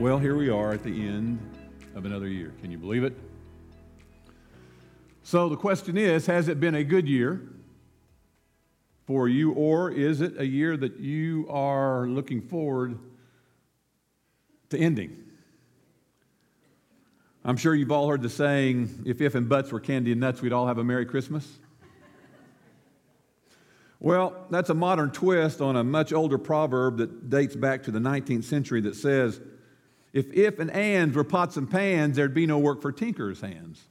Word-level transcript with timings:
Well, 0.00 0.18
here 0.18 0.34
we 0.34 0.50
are 0.50 0.72
at 0.72 0.82
the 0.82 1.06
end 1.06 1.38
of 1.94 2.04
another 2.04 2.26
year. 2.26 2.52
Can 2.60 2.72
you 2.72 2.78
believe 2.78 3.04
it? 3.04 3.16
So 5.22 5.48
the 5.48 5.56
question 5.56 5.96
is 5.96 6.26
Has 6.26 6.48
it 6.48 6.58
been 6.58 6.74
a 6.74 6.82
good 6.82 7.08
year 7.08 7.42
for 9.06 9.28
you, 9.28 9.52
or 9.52 9.92
is 9.92 10.20
it 10.20 10.34
a 10.36 10.44
year 10.44 10.76
that 10.76 10.98
you 10.98 11.46
are 11.48 12.08
looking 12.08 12.42
forward 12.42 12.98
to 14.70 14.78
ending? 14.78 15.16
I'm 17.44 17.56
sure 17.56 17.72
you've 17.72 17.92
all 17.92 18.08
heard 18.08 18.22
the 18.22 18.30
saying 18.30 19.04
if 19.06 19.20
if 19.20 19.36
and 19.36 19.48
buts 19.48 19.70
were 19.70 19.78
candy 19.78 20.10
and 20.10 20.20
nuts, 20.20 20.42
we'd 20.42 20.52
all 20.52 20.66
have 20.66 20.78
a 20.78 20.84
Merry 20.84 21.06
Christmas. 21.06 21.48
Well, 24.00 24.44
that's 24.50 24.70
a 24.70 24.74
modern 24.74 25.12
twist 25.12 25.60
on 25.60 25.76
a 25.76 25.84
much 25.84 26.12
older 26.12 26.36
proverb 26.36 26.96
that 26.96 27.30
dates 27.30 27.54
back 27.54 27.84
to 27.84 27.92
the 27.92 28.00
19th 28.00 28.44
century 28.44 28.80
that 28.82 28.96
says, 28.96 29.40
if 30.14 30.32
if 30.32 30.60
and 30.60 30.70
ands 30.70 31.16
were 31.16 31.24
pots 31.24 31.58
and 31.58 31.68
pans, 31.68 32.16
there'd 32.16 32.32
be 32.32 32.46
no 32.46 32.58
work 32.58 32.80
for 32.80 32.92
tinker's 32.92 33.40
hands. 33.40 33.82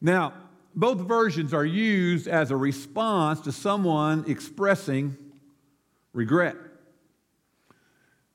Now, 0.00 0.34
both 0.74 0.98
versions 0.98 1.54
are 1.54 1.64
used 1.64 2.28
as 2.28 2.50
a 2.50 2.56
response 2.56 3.40
to 3.40 3.52
someone 3.52 4.24
expressing 4.28 5.16
regret. 6.12 6.56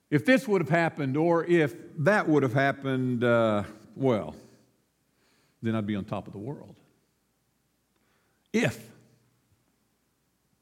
If 0.09 0.25
this 0.25 0.47
would 0.47 0.61
have 0.61 0.69
happened, 0.69 1.17
or 1.17 1.45
if 1.45 1.75
that 1.99 2.27
would 2.27 2.41
have 2.41 2.53
happened, 2.53 3.23
uh, 3.23 3.63
well, 3.95 4.35
then 5.61 5.75
I'd 5.75 5.85
be 5.85 5.95
on 5.95 6.05
top 6.05 6.25
of 6.25 6.33
the 6.33 6.39
world. 6.39 6.75
If, 8.53 8.89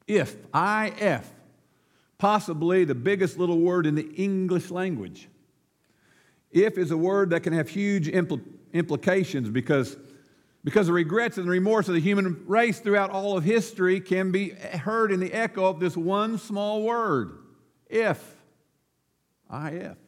if, 0.06 0.36
if, 0.52 1.30
possibly 2.18 2.84
the 2.84 2.94
biggest 2.94 3.38
little 3.38 3.60
word 3.60 3.86
in 3.86 3.94
the 3.94 4.10
English 4.16 4.70
language. 4.70 5.28
If 6.56 6.78
is 6.78 6.90
a 6.90 6.96
word 6.96 7.30
that 7.30 7.42
can 7.42 7.52
have 7.52 7.68
huge 7.68 8.08
impl- 8.08 8.42
implications 8.72 9.50
because, 9.50 9.94
because 10.64 10.86
the 10.86 10.94
regrets 10.94 11.36
and 11.36 11.46
the 11.46 11.50
remorse 11.50 11.86
of 11.86 11.92
the 11.92 12.00
human 12.00 12.44
race 12.46 12.80
throughout 12.80 13.10
all 13.10 13.36
of 13.36 13.44
history 13.44 14.00
can 14.00 14.32
be 14.32 14.50
heard 14.50 15.12
in 15.12 15.20
the 15.20 15.34
echo 15.34 15.66
of 15.66 15.80
this 15.80 15.98
one 15.98 16.38
small 16.38 16.82
word 16.82 17.32
if. 17.88 18.36
if. 19.52 19.98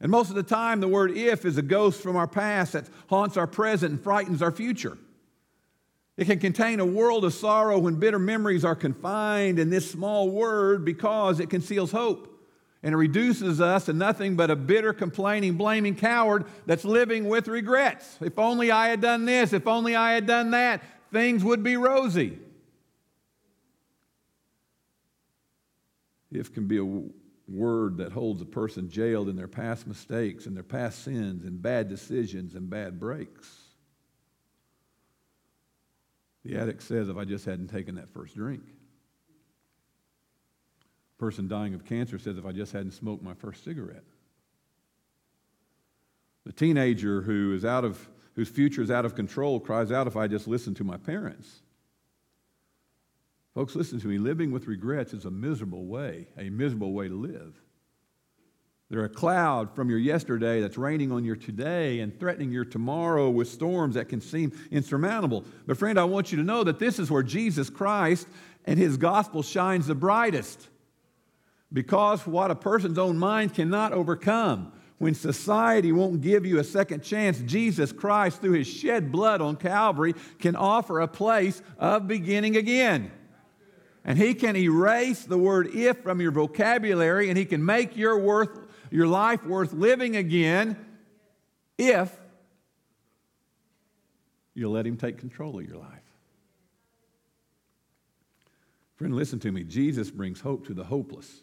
And 0.00 0.12
most 0.12 0.30
of 0.30 0.36
the 0.36 0.44
time, 0.44 0.78
the 0.78 0.86
word 0.86 1.10
if 1.10 1.44
is 1.44 1.58
a 1.58 1.62
ghost 1.62 2.00
from 2.00 2.14
our 2.14 2.28
past 2.28 2.74
that 2.74 2.84
haunts 3.08 3.36
our 3.36 3.48
present 3.48 3.90
and 3.90 4.00
frightens 4.00 4.40
our 4.40 4.52
future. 4.52 4.96
It 6.16 6.26
can 6.26 6.38
contain 6.38 6.78
a 6.78 6.86
world 6.86 7.24
of 7.24 7.34
sorrow 7.34 7.76
when 7.80 7.96
bitter 7.96 8.20
memories 8.20 8.64
are 8.64 8.76
confined 8.76 9.58
in 9.58 9.68
this 9.68 9.90
small 9.90 10.30
word 10.30 10.84
because 10.84 11.40
it 11.40 11.50
conceals 11.50 11.90
hope 11.90 12.37
and 12.82 12.94
it 12.94 12.96
reduces 12.96 13.60
us 13.60 13.86
to 13.86 13.92
nothing 13.92 14.36
but 14.36 14.50
a 14.50 14.56
bitter, 14.56 14.92
complaining, 14.92 15.54
blaming 15.54 15.96
coward 15.96 16.44
that's 16.66 16.84
living 16.84 17.28
with 17.28 17.48
regrets. 17.48 18.16
If 18.20 18.38
only 18.38 18.70
I 18.70 18.88
had 18.88 19.00
done 19.00 19.24
this, 19.24 19.52
if 19.52 19.66
only 19.66 19.96
I 19.96 20.12
had 20.12 20.26
done 20.26 20.52
that, 20.52 20.82
things 21.12 21.42
would 21.42 21.62
be 21.62 21.76
rosy. 21.76 22.38
If 26.30 26.52
can 26.52 26.68
be 26.68 26.78
a 26.78 27.02
word 27.50 27.96
that 27.96 28.12
holds 28.12 28.42
a 28.42 28.46
person 28.46 28.90
jailed 28.90 29.28
in 29.28 29.34
their 29.34 29.48
past 29.48 29.86
mistakes 29.86 30.46
and 30.46 30.54
their 30.54 30.62
past 30.62 31.02
sins 31.02 31.44
and 31.44 31.60
bad 31.60 31.88
decisions 31.88 32.54
and 32.54 32.68
bad 32.68 33.00
breaks. 33.00 33.48
The 36.44 36.58
addict 36.58 36.82
says, 36.82 37.08
if 37.08 37.16
I 37.16 37.24
just 37.24 37.44
hadn't 37.44 37.68
taken 37.68 37.96
that 37.96 38.12
first 38.12 38.36
drink 38.36 38.62
person 41.18 41.48
dying 41.48 41.74
of 41.74 41.84
cancer 41.84 42.18
says, 42.18 42.38
if 42.38 42.46
I 42.46 42.52
just 42.52 42.72
hadn't 42.72 42.92
smoked 42.92 43.22
my 43.22 43.34
first 43.34 43.64
cigarette. 43.64 44.04
The 46.46 46.52
teenager 46.52 47.20
who 47.22 47.52
is 47.54 47.64
out 47.64 47.84
of, 47.84 48.08
whose 48.34 48.48
future 48.48 48.82
is 48.82 48.90
out 48.90 49.04
of 49.04 49.14
control 49.14 49.60
cries 49.60 49.92
out, 49.92 50.06
if 50.06 50.16
I 50.16 50.28
just 50.28 50.48
listened 50.48 50.76
to 50.76 50.84
my 50.84 50.96
parents. 50.96 51.60
Folks, 53.54 53.74
listen 53.74 54.00
to 54.00 54.06
me. 54.06 54.18
Living 54.18 54.52
with 54.52 54.68
regrets 54.68 55.12
is 55.12 55.24
a 55.24 55.30
miserable 55.30 55.86
way, 55.86 56.28
a 56.38 56.48
miserable 56.48 56.92
way 56.92 57.08
to 57.08 57.14
live. 57.14 57.60
They're 58.88 59.04
a 59.04 59.08
cloud 59.08 59.74
from 59.74 59.90
your 59.90 59.98
yesterday 59.98 60.62
that's 60.62 60.78
raining 60.78 61.12
on 61.12 61.24
your 61.24 61.36
today 61.36 62.00
and 62.00 62.18
threatening 62.18 62.50
your 62.50 62.64
tomorrow 62.64 63.28
with 63.28 63.48
storms 63.48 63.96
that 63.96 64.08
can 64.08 64.20
seem 64.20 64.52
insurmountable. 64.70 65.44
But, 65.66 65.76
friend, 65.76 65.98
I 65.98 66.04
want 66.04 66.32
you 66.32 66.38
to 66.38 66.44
know 66.44 66.64
that 66.64 66.78
this 66.78 66.98
is 66.98 67.10
where 67.10 67.22
Jesus 67.22 67.68
Christ 67.68 68.26
and 68.64 68.78
his 68.78 68.96
gospel 68.96 69.42
shines 69.42 69.88
the 69.88 69.94
brightest. 69.94 70.68
Because 71.72 72.26
what 72.26 72.50
a 72.50 72.54
person's 72.54 72.98
own 72.98 73.18
mind 73.18 73.54
cannot 73.54 73.92
overcome, 73.92 74.72
when 74.98 75.14
society 75.14 75.92
won't 75.92 76.22
give 76.22 76.44
you 76.44 76.58
a 76.58 76.64
second 76.64 77.02
chance, 77.02 77.38
Jesus 77.40 77.92
Christ, 77.92 78.40
through 78.40 78.54
his 78.54 78.66
shed 78.66 79.12
blood 79.12 79.40
on 79.40 79.56
Calvary, 79.56 80.14
can 80.40 80.56
offer 80.56 81.00
a 81.00 81.08
place 81.08 81.62
of 81.78 82.08
beginning 82.08 82.56
again. 82.56 83.12
And 84.04 84.18
he 84.18 84.34
can 84.34 84.56
erase 84.56 85.24
the 85.24 85.38
word 85.38 85.68
if 85.74 86.02
from 86.02 86.20
your 86.20 86.32
vocabulary, 86.32 87.28
and 87.28 87.38
he 87.38 87.44
can 87.44 87.64
make 87.64 87.96
your, 87.96 88.18
worth, 88.18 88.58
your 88.90 89.06
life 89.06 89.44
worth 89.44 89.72
living 89.72 90.16
again 90.16 90.76
if 91.76 92.12
you 94.54 94.68
let 94.68 94.84
him 94.84 94.96
take 94.96 95.18
control 95.18 95.60
of 95.60 95.68
your 95.68 95.76
life. 95.76 96.02
Friend, 98.96 99.14
listen 99.14 99.38
to 99.40 99.52
me. 99.52 99.62
Jesus 99.62 100.10
brings 100.10 100.40
hope 100.40 100.66
to 100.66 100.74
the 100.74 100.82
hopeless 100.82 101.42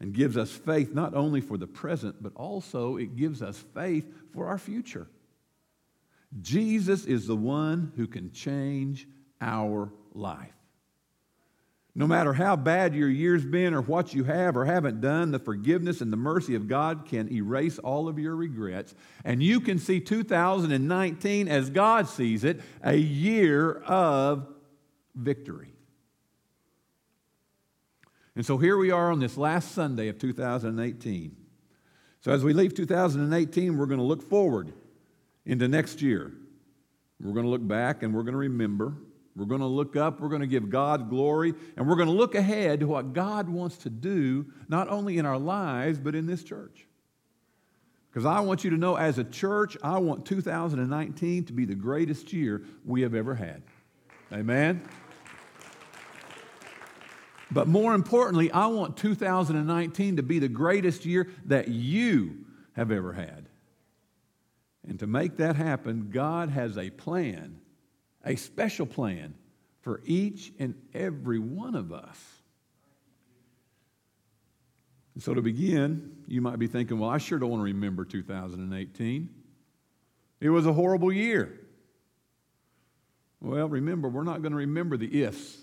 and 0.00 0.12
gives 0.12 0.36
us 0.36 0.50
faith 0.50 0.94
not 0.94 1.14
only 1.14 1.40
for 1.40 1.56
the 1.56 1.66
present, 1.66 2.22
but 2.22 2.32
also 2.36 2.96
it 2.96 3.16
gives 3.16 3.42
us 3.42 3.58
faith 3.74 4.06
for 4.32 4.46
our 4.46 4.58
future. 4.58 5.08
Jesus 6.40 7.04
is 7.04 7.26
the 7.26 7.36
one 7.36 7.92
who 7.96 8.06
can 8.06 8.32
change 8.32 9.06
our 9.40 9.92
life. 10.12 10.52
No 11.98 12.06
matter 12.06 12.34
how 12.34 12.56
bad 12.56 12.94
your 12.94 13.08
year's 13.08 13.44
been 13.44 13.72
or 13.72 13.80
what 13.80 14.12
you 14.12 14.24
have 14.24 14.54
or 14.54 14.66
haven't 14.66 15.00
done, 15.00 15.30
the 15.30 15.38
forgiveness 15.38 16.02
and 16.02 16.12
the 16.12 16.16
mercy 16.18 16.54
of 16.54 16.68
God 16.68 17.06
can 17.06 17.32
erase 17.32 17.78
all 17.78 18.06
of 18.06 18.18
your 18.18 18.36
regrets. 18.36 18.94
And 19.24 19.42
you 19.42 19.60
can 19.60 19.78
see 19.78 20.00
2019 20.00 21.48
as 21.48 21.70
God 21.70 22.06
sees 22.06 22.44
it 22.44 22.60
a 22.82 22.96
year 22.96 23.78
of 23.86 24.46
victory. 25.14 25.75
And 28.36 28.44
so 28.44 28.58
here 28.58 28.76
we 28.76 28.90
are 28.90 29.10
on 29.10 29.18
this 29.18 29.38
last 29.38 29.72
Sunday 29.72 30.08
of 30.08 30.18
2018. 30.18 31.34
So 32.20 32.32
as 32.32 32.44
we 32.44 32.52
leave 32.52 32.74
2018, 32.74 33.78
we're 33.78 33.86
going 33.86 33.98
to 33.98 34.04
look 34.04 34.28
forward 34.28 34.74
into 35.46 35.68
next 35.68 36.02
year. 36.02 36.32
We're 37.18 37.32
going 37.32 37.46
to 37.46 37.50
look 37.50 37.66
back 37.66 38.02
and 38.02 38.14
we're 38.14 38.24
going 38.24 38.34
to 38.34 38.38
remember. 38.38 38.92
We're 39.34 39.46
going 39.46 39.60
to 39.60 39.66
look 39.66 39.96
up, 39.96 40.20
we're 40.20 40.30
going 40.30 40.40
to 40.40 40.46
give 40.46 40.70
God 40.70 41.10
glory, 41.10 41.52
and 41.76 41.86
we're 41.86 41.96
going 41.96 42.08
to 42.08 42.14
look 42.14 42.34
ahead 42.34 42.80
to 42.80 42.86
what 42.86 43.12
God 43.12 43.50
wants 43.50 43.76
to 43.78 43.90
do, 43.90 44.46
not 44.66 44.88
only 44.88 45.18
in 45.18 45.26
our 45.26 45.38
lives, 45.38 45.98
but 45.98 46.14
in 46.14 46.26
this 46.26 46.42
church. 46.42 46.86
Because 48.10 48.24
I 48.24 48.40
want 48.40 48.64
you 48.64 48.70
to 48.70 48.78
know, 48.78 48.96
as 48.96 49.18
a 49.18 49.24
church, 49.24 49.76
I 49.82 49.98
want 49.98 50.24
2019 50.24 51.44
to 51.44 51.52
be 51.52 51.66
the 51.66 51.74
greatest 51.74 52.32
year 52.32 52.62
we 52.82 53.02
have 53.02 53.14
ever 53.14 53.34
had. 53.34 53.62
Amen? 54.32 54.82
But 57.56 57.68
more 57.68 57.94
importantly, 57.94 58.52
I 58.52 58.66
want 58.66 58.98
2019 58.98 60.16
to 60.16 60.22
be 60.22 60.38
the 60.38 60.46
greatest 60.46 61.06
year 61.06 61.30
that 61.46 61.68
you 61.68 62.44
have 62.74 62.90
ever 62.90 63.14
had. 63.14 63.48
And 64.86 64.98
to 64.98 65.06
make 65.06 65.38
that 65.38 65.56
happen, 65.56 66.10
God 66.12 66.50
has 66.50 66.76
a 66.76 66.90
plan, 66.90 67.58
a 68.22 68.36
special 68.36 68.84
plan 68.84 69.32
for 69.80 70.02
each 70.04 70.52
and 70.58 70.74
every 70.92 71.38
one 71.38 71.74
of 71.74 71.94
us. 71.94 72.22
And 75.14 75.22
so 75.22 75.32
to 75.32 75.40
begin, 75.40 76.12
you 76.28 76.42
might 76.42 76.58
be 76.58 76.66
thinking, 76.66 76.98
well, 76.98 77.08
I 77.08 77.16
sure 77.16 77.38
don't 77.38 77.48
want 77.48 77.60
to 77.62 77.72
remember 77.72 78.04
2018. 78.04 79.30
It 80.40 80.50
was 80.50 80.66
a 80.66 80.74
horrible 80.74 81.10
year. 81.10 81.58
Well, 83.40 83.66
remember, 83.66 84.10
we're 84.10 84.24
not 84.24 84.42
going 84.42 84.52
to 84.52 84.58
remember 84.58 84.98
the 84.98 85.22
ifs. 85.22 85.56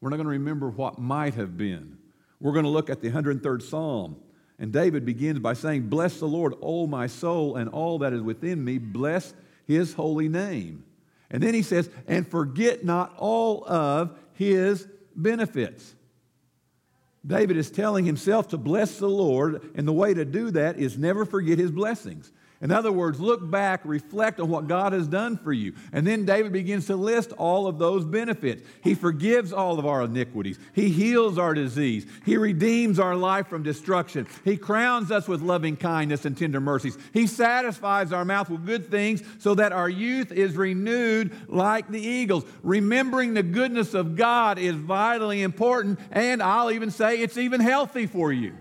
We're 0.00 0.10
not 0.10 0.16
going 0.16 0.26
to 0.26 0.30
remember 0.30 0.70
what 0.70 0.98
might 0.98 1.34
have 1.34 1.56
been. 1.56 1.98
We're 2.40 2.52
going 2.52 2.64
to 2.64 2.70
look 2.70 2.88
at 2.88 3.00
the 3.00 3.10
103rd 3.10 3.62
Psalm. 3.62 4.16
And 4.58 4.72
David 4.72 5.04
begins 5.04 5.38
by 5.38 5.54
saying, 5.54 5.88
Bless 5.88 6.18
the 6.18 6.26
Lord, 6.26 6.54
O 6.62 6.86
my 6.86 7.06
soul, 7.06 7.56
and 7.56 7.68
all 7.70 7.98
that 8.00 8.12
is 8.12 8.22
within 8.22 8.62
me. 8.64 8.78
Bless 8.78 9.34
his 9.66 9.94
holy 9.94 10.28
name. 10.28 10.84
And 11.30 11.42
then 11.42 11.54
he 11.54 11.62
says, 11.62 11.88
And 12.06 12.26
forget 12.28 12.84
not 12.84 13.14
all 13.16 13.66
of 13.68 14.18
his 14.34 14.86
benefits. 15.14 15.94
David 17.26 17.56
is 17.58 17.70
telling 17.70 18.06
himself 18.06 18.48
to 18.48 18.58
bless 18.58 18.98
the 18.98 19.08
Lord, 19.08 19.70
and 19.74 19.86
the 19.86 19.92
way 19.92 20.14
to 20.14 20.24
do 20.24 20.50
that 20.52 20.78
is 20.78 20.96
never 20.96 21.24
forget 21.26 21.58
his 21.58 21.70
blessings. 21.70 22.32
In 22.62 22.70
other 22.70 22.92
words, 22.92 23.18
look 23.18 23.50
back, 23.50 23.80
reflect 23.84 24.38
on 24.38 24.50
what 24.50 24.68
God 24.68 24.92
has 24.92 25.08
done 25.08 25.38
for 25.38 25.50
you. 25.50 25.72
And 25.94 26.06
then 26.06 26.26
David 26.26 26.52
begins 26.52 26.86
to 26.88 26.96
list 26.96 27.32
all 27.32 27.66
of 27.66 27.78
those 27.78 28.04
benefits. 28.04 28.62
He 28.82 28.94
forgives 28.94 29.50
all 29.50 29.78
of 29.78 29.86
our 29.86 30.02
iniquities, 30.02 30.58
He 30.74 30.90
heals 30.90 31.38
our 31.38 31.54
disease, 31.54 32.06
He 32.26 32.36
redeems 32.36 32.98
our 32.98 33.16
life 33.16 33.46
from 33.46 33.62
destruction, 33.62 34.26
He 34.44 34.58
crowns 34.58 35.10
us 35.10 35.26
with 35.26 35.40
loving 35.40 35.76
kindness 35.76 36.26
and 36.26 36.36
tender 36.36 36.60
mercies, 36.60 36.98
He 37.14 37.26
satisfies 37.26 38.12
our 38.12 38.26
mouth 38.26 38.50
with 38.50 38.66
good 38.66 38.90
things 38.90 39.22
so 39.38 39.54
that 39.54 39.72
our 39.72 39.88
youth 39.88 40.30
is 40.30 40.54
renewed 40.54 41.34
like 41.48 41.88
the 41.88 42.00
eagles. 42.00 42.44
Remembering 42.62 43.32
the 43.32 43.42
goodness 43.42 43.94
of 43.94 44.16
God 44.16 44.58
is 44.58 44.74
vitally 44.74 45.40
important, 45.40 45.98
and 46.10 46.42
I'll 46.42 46.70
even 46.70 46.90
say 46.90 47.20
it's 47.20 47.38
even 47.38 47.60
healthy 47.60 48.06
for 48.06 48.32
you. 48.32 48.52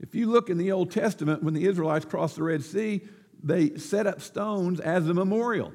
If 0.00 0.14
you 0.14 0.30
look 0.30 0.48
in 0.48 0.58
the 0.58 0.72
Old 0.72 0.90
Testament, 0.90 1.42
when 1.42 1.54
the 1.54 1.66
Israelites 1.66 2.06
crossed 2.06 2.36
the 2.36 2.42
Red 2.42 2.64
Sea, 2.64 3.02
they 3.42 3.76
set 3.76 4.06
up 4.06 4.20
stones 4.20 4.80
as 4.80 5.08
a 5.08 5.14
memorial. 5.14 5.72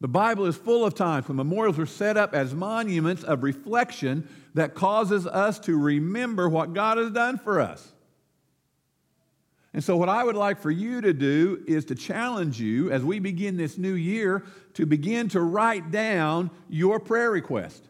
The 0.00 0.08
Bible 0.08 0.46
is 0.46 0.56
full 0.56 0.84
of 0.84 0.94
times 0.94 1.28
when 1.28 1.36
memorials 1.36 1.76
were 1.76 1.86
set 1.86 2.16
up 2.16 2.34
as 2.34 2.54
monuments 2.54 3.22
of 3.22 3.42
reflection 3.42 4.28
that 4.54 4.74
causes 4.74 5.26
us 5.26 5.58
to 5.60 5.76
remember 5.76 6.48
what 6.48 6.72
God 6.72 6.96
has 6.96 7.10
done 7.10 7.38
for 7.38 7.60
us. 7.60 7.92
And 9.72 9.84
so, 9.84 9.96
what 9.96 10.08
I 10.08 10.24
would 10.24 10.36
like 10.36 10.60
for 10.60 10.70
you 10.70 11.00
to 11.00 11.12
do 11.12 11.62
is 11.66 11.84
to 11.86 11.94
challenge 11.94 12.60
you 12.60 12.90
as 12.90 13.04
we 13.04 13.20
begin 13.20 13.56
this 13.56 13.78
new 13.78 13.94
year 13.94 14.44
to 14.74 14.84
begin 14.84 15.28
to 15.28 15.40
write 15.40 15.90
down 15.90 16.50
your 16.68 16.98
prayer 16.98 17.30
request. 17.30 17.84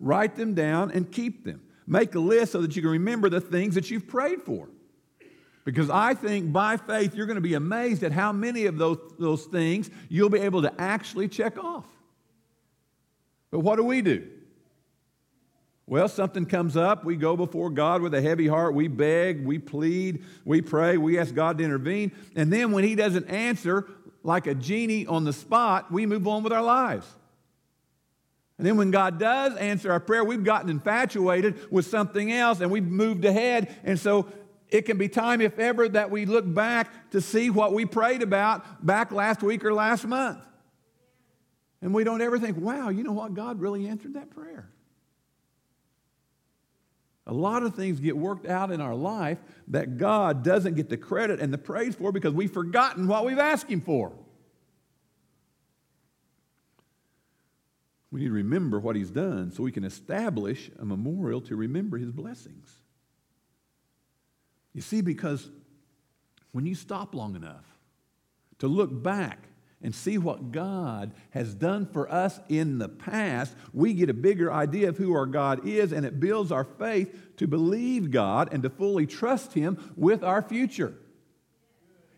Write 0.00 0.36
them 0.36 0.54
down 0.54 0.90
and 0.92 1.10
keep 1.10 1.44
them. 1.44 1.60
Make 1.86 2.14
a 2.14 2.18
list 2.18 2.52
so 2.52 2.62
that 2.62 2.74
you 2.76 2.82
can 2.82 2.90
remember 2.90 3.28
the 3.28 3.40
things 3.40 3.74
that 3.74 3.90
you've 3.90 4.06
prayed 4.06 4.42
for. 4.42 4.68
Because 5.64 5.88
I 5.88 6.14
think 6.14 6.52
by 6.52 6.76
faith, 6.76 7.14
you're 7.14 7.26
going 7.26 7.36
to 7.36 7.42
be 7.42 7.54
amazed 7.54 8.02
at 8.02 8.12
how 8.12 8.32
many 8.32 8.66
of 8.66 8.76
those, 8.76 8.98
those 9.18 9.44
things 9.44 9.90
you'll 10.08 10.30
be 10.30 10.40
able 10.40 10.62
to 10.62 10.72
actually 10.78 11.28
check 11.28 11.56
off. 11.58 11.86
But 13.50 13.60
what 13.60 13.76
do 13.76 13.84
we 13.84 14.02
do? 14.02 14.28
Well, 15.86 16.08
something 16.08 16.46
comes 16.46 16.76
up. 16.76 17.04
We 17.04 17.16
go 17.16 17.36
before 17.36 17.70
God 17.70 18.00
with 18.00 18.14
a 18.14 18.22
heavy 18.22 18.46
heart. 18.46 18.74
We 18.74 18.88
beg, 18.88 19.44
we 19.44 19.58
plead, 19.58 20.24
we 20.44 20.62
pray, 20.62 20.96
we 20.96 21.18
ask 21.18 21.34
God 21.34 21.58
to 21.58 21.64
intervene. 21.64 22.12
And 22.34 22.52
then 22.52 22.72
when 22.72 22.84
He 22.84 22.94
doesn't 22.94 23.28
answer, 23.28 23.86
like 24.22 24.46
a 24.46 24.54
genie 24.54 25.06
on 25.06 25.24
the 25.24 25.32
spot, 25.32 25.92
we 25.92 26.06
move 26.06 26.26
on 26.26 26.42
with 26.42 26.52
our 26.52 26.62
lives. 26.62 27.06
And 28.58 28.66
then 28.66 28.76
when 28.76 28.90
God 28.90 29.18
does 29.18 29.56
answer 29.56 29.90
our 29.90 30.00
prayer, 30.00 30.22
we've 30.24 30.44
gotten 30.44 30.70
infatuated 30.70 31.70
with 31.72 31.86
something 31.86 32.32
else 32.32 32.60
and 32.60 32.70
we've 32.70 32.86
moved 32.86 33.24
ahead. 33.24 33.74
And 33.82 33.98
so 33.98 34.28
it 34.68 34.82
can 34.82 34.96
be 34.96 35.08
time, 35.08 35.40
if 35.40 35.58
ever, 35.58 35.88
that 35.88 36.10
we 36.10 36.24
look 36.24 36.52
back 36.52 37.10
to 37.10 37.20
see 37.20 37.50
what 37.50 37.72
we 37.72 37.84
prayed 37.84 38.22
about 38.22 38.84
back 38.84 39.12
last 39.12 39.42
week 39.42 39.64
or 39.64 39.74
last 39.74 40.06
month. 40.06 40.38
And 41.82 41.92
we 41.92 42.04
don't 42.04 42.22
ever 42.22 42.38
think, 42.38 42.56
wow, 42.56 42.88
you 42.88 43.02
know 43.02 43.12
what? 43.12 43.34
God 43.34 43.60
really 43.60 43.88
answered 43.88 44.14
that 44.14 44.30
prayer. 44.30 44.70
A 47.26 47.32
lot 47.32 47.62
of 47.62 47.74
things 47.74 48.00
get 48.00 48.16
worked 48.16 48.46
out 48.46 48.70
in 48.70 48.80
our 48.80 48.94
life 48.94 49.38
that 49.68 49.96
God 49.96 50.44
doesn't 50.44 50.74
get 50.74 50.88
the 50.88 50.96
credit 50.96 51.40
and 51.40 51.52
the 51.52 51.58
praise 51.58 51.94
for 51.94 52.12
because 52.12 52.34
we've 52.34 52.52
forgotten 52.52 53.08
what 53.08 53.24
we've 53.24 53.38
asked 53.38 53.70
Him 53.70 53.80
for. 53.80 54.12
We 58.14 58.20
need 58.20 58.26
to 58.26 58.32
remember 58.32 58.78
what 58.78 58.94
he's 58.94 59.10
done 59.10 59.50
so 59.50 59.64
we 59.64 59.72
can 59.72 59.82
establish 59.82 60.70
a 60.78 60.84
memorial 60.84 61.40
to 61.40 61.56
remember 61.56 61.98
his 61.98 62.12
blessings. 62.12 62.72
You 64.72 64.82
see, 64.82 65.00
because 65.00 65.50
when 66.52 66.64
you 66.64 66.76
stop 66.76 67.12
long 67.12 67.34
enough 67.34 67.64
to 68.60 68.68
look 68.68 69.02
back 69.02 69.48
and 69.82 69.92
see 69.92 70.16
what 70.16 70.52
God 70.52 71.10
has 71.30 71.54
done 71.54 71.86
for 71.86 72.08
us 72.08 72.38
in 72.48 72.78
the 72.78 72.88
past, 72.88 73.56
we 73.72 73.94
get 73.94 74.08
a 74.08 74.14
bigger 74.14 74.52
idea 74.52 74.90
of 74.90 74.96
who 74.96 75.12
our 75.12 75.26
God 75.26 75.66
is, 75.66 75.90
and 75.90 76.06
it 76.06 76.20
builds 76.20 76.52
our 76.52 76.62
faith 76.62 77.36
to 77.38 77.48
believe 77.48 78.12
God 78.12 78.48
and 78.52 78.62
to 78.62 78.70
fully 78.70 79.08
trust 79.08 79.54
Him 79.54 79.92
with 79.96 80.22
our 80.22 80.40
future. 80.40 80.94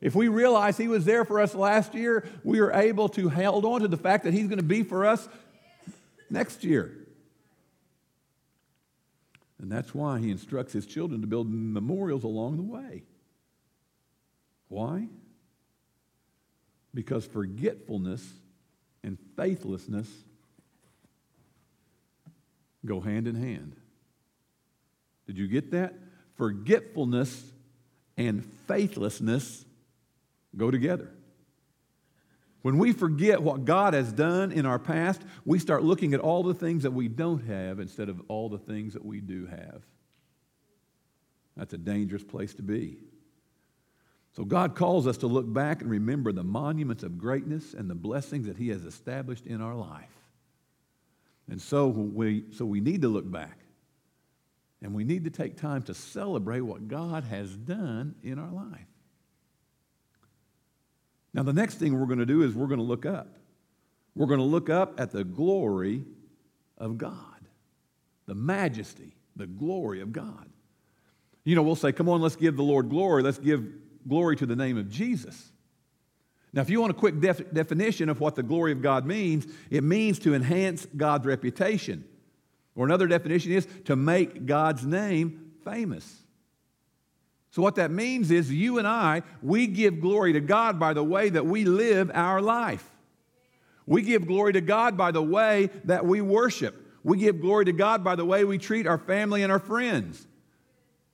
If 0.02 0.14
we 0.14 0.28
realize 0.28 0.76
He 0.76 0.88
was 0.88 1.06
there 1.06 1.24
for 1.24 1.40
us 1.40 1.54
last 1.54 1.94
year, 1.94 2.28
we 2.44 2.60
are 2.60 2.70
able 2.70 3.08
to 3.08 3.30
hold 3.30 3.64
on 3.64 3.80
to 3.80 3.88
the 3.88 3.96
fact 3.96 4.24
that 4.24 4.34
He's 4.34 4.46
going 4.46 4.58
to 4.58 4.62
be 4.62 4.82
for 4.82 5.06
us 5.06 5.26
next 6.30 6.64
year. 6.64 7.06
And 9.58 9.72
that's 9.72 9.94
why 9.94 10.18
he 10.18 10.30
instructs 10.30 10.72
his 10.72 10.86
children 10.86 11.22
to 11.22 11.26
build 11.26 11.50
memorials 11.50 12.24
along 12.24 12.56
the 12.56 12.62
way. 12.62 13.04
Why? 14.68 15.08
Because 16.92 17.24
forgetfulness 17.24 18.26
and 19.02 19.18
faithlessness 19.36 20.10
go 22.84 23.00
hand 23.00 23.26
in 23.26 23.34
hand. 23.34 23.76
Did 25.26 25.38
you 25.38 25.48
get 25.48 25.72
that? 25.72 25.94
Forgetfulness 26.36 27.44
and 28.16 28.44
faithlessness 28.66 29.64
go 30.56 30.70
together. 30.70 31.10
When 32.66 32.78
we 32.78 32.90
forget 32.90 33.40
what 33.40 33.64
God 33.64 33.94
has 33.94 34.12
done 34.12 34.50
in 34.50 34.66
our 34.66 34.80
past, 34.80 35.22
we 35.44 35.60
start 35.60 35.84
looking 35.84 36.14
at 36.14 36.18
all 36.18 36.42
the 36.42 36.52
things 36.52 36.82
that 36.82 36.90
we 36.90 37.06
don't 37.06 37.46
have 37.46 37.78
instead 37.78 38.08
of 38.08 38.20
all 38.26 38.48
the 38.48 38.58
things 38.58 38.94
that 38.94 39.04
we 39.04 39.20
do 39.20 39.46
have. 39.46 39.82
That's 41.56 41.74
a 41.74 41.78
dangerous 41.78 42.24
place 42.24 42.54
to 42.54 42.62
be. 42.62 42.96
So, 44.32 44.44
God 44.44 44.74
calls 44.74 45.06
us 45.06 45.18
to 45.18 45.28
look 45.28 45.52
back 45.52 45.80
and 45.80 45.88
remember 45.88 46.32
the 46.32 46.42
monuments 46.42 47.04
of 47.04 47.18
greatness 47.18 47.72
and 47.72 47.88
the 47.88 47.94
blessings 47.94 48.48
that 48.48 48.56
He 48.56 48.70
has 48.70 48.84
established 48.84 49.46
in 49.46 49.62
our 49.62 49.76
life. 49.76 50.10
And 51.48 51.62
so 51.62 51.86
we, 51.86 52.46
so 52.50 52.64
we 52.64 52.80
need 52.80 53.02
to 53.02 53.08
look 53.08 53.30
back. 53.30 53.60
And 54.82 54.92
we 54.92 55.04
need 55.04 55.22
to 55.22 55.30
take 55.30 55.56
time 55.56 55.84
to 55.84 55.94
celebrate 55.94 56.62
what 56.62 56.88
God 56.88 57.22
has 57.22 57.56
done 57.56 58.16
in 58.24 58.40
our 58.40 58.50
life. 58.50 58.88
Now, 61.36 61.42
the 61.42 61.52
next 61.52 61.74
thing 61.74 62.00
we're 62.00 62.06
going 62.06 62.18
to 62.18 62.26
do 62.26 62.42
is 62.42 62.54
we're 62.54 62.66
going 62.66 62.80
to 62.80 62.84
look 62.84 63.04
up. 63.04 63.28
We're 64.14 64.26
going 64.26 64.40
to 64.40 64.46
look 64.46 64.70
up 64.70 64.98
at 64.98 65.10
the 65.10 65.22
glory 65.22 66.02
of 66.78 66.96
God, 66.96 67.14
the 68.24 68.34
majesty, 68.34 69.14
the 69.36 69.46
glory 69.46 70.00
of 70.00 70.12
God. 70.12 70.48
You 71.44 71.54
know, 71.54 71.62
we'll 71.62 71.76
say, 71.76 71.92
come 71.92 72.08
on, 72.08 72.22
let's 72.22 72.36
give 72.36 72.56
the 72.56 72.62
Lord 72.62 72.88
glory. 72.88 73.22
Let's 73.22 73.38
give 73.38 73.68
glory 74.08 74.34
to 74.36 74.46
the 74.46 74.56
name 74.56 74.78
of 74.78 74.88
Jesus. 74.88 75.52
Now, 76.54 76.62
if 76.62 76.70
you 76.70 76.80
want 76.80 76.92
a 76.92 76.94
quick 76.94 77.20
def- 77.20 77.52
definition 77.52 78.08
of 78.08 78.18
what 78.18 78.34
the 78.34 78.42
glory 78.42 78.72
of 78.72 78.80
God 78.80 79.04
means, 79.04 79.46
it 79.68 79.84
means 79.84 80.18
to 80.20 80.34
enhance 80.34 80.86
God's 80.96 81.26
reputation. 81.26 82.06
Or 82.74 82.86
another 82.86 83.06
definition 83.06 83.52
is 83.52 83.68
to 83.84 83.94
make 83.94 84.46
God's 84.46 84.86
name 84.86 85.52
famous. 85.64 86.22
So, 87.56 87.62
what 87.62 87.76
that 87.76 87.90
means 87.90 88.30
is 88.30 88.52
you 88.52 88.76
and 88.76 88.86
I, 88.86 89.22
we 89.40 89.66
give 89.66 90.02
glory 90.02 90.34
to 90.34 90.40
God 90.40 90.78
by 90.78 90.92
the 90.92 91.02
way 91.02 91.30
that 91.30 91.46
we 91.46 91.64
live 91.64 92.10
our 92.12 92.42
life. 92.42 92.86
We 93.86 94.02
give 94.02 94.26
glory 94.26 94.52
to 94.52 94.60
God 94.60 94.98
by 94.98 95.10
the 95.10 95.22
way 95.22 95.70
that 95.84 96.04
we 96.04 96.20
worship. 96.20 96.76
We 97.02 97.16
give 97.16 97.40
glory 97.40 97.64
to 97.64 97.72
God 97.72 98.04
by 98.04 98.14
the 98.14 98.26
way 98.26 98.44
we 98.44 98.58
treat 98.58 98.86
our 98.86 98.98
family 98.98 99.42
and 99.42 99.50
our 99.50 99.58
friends. 99.58 100.26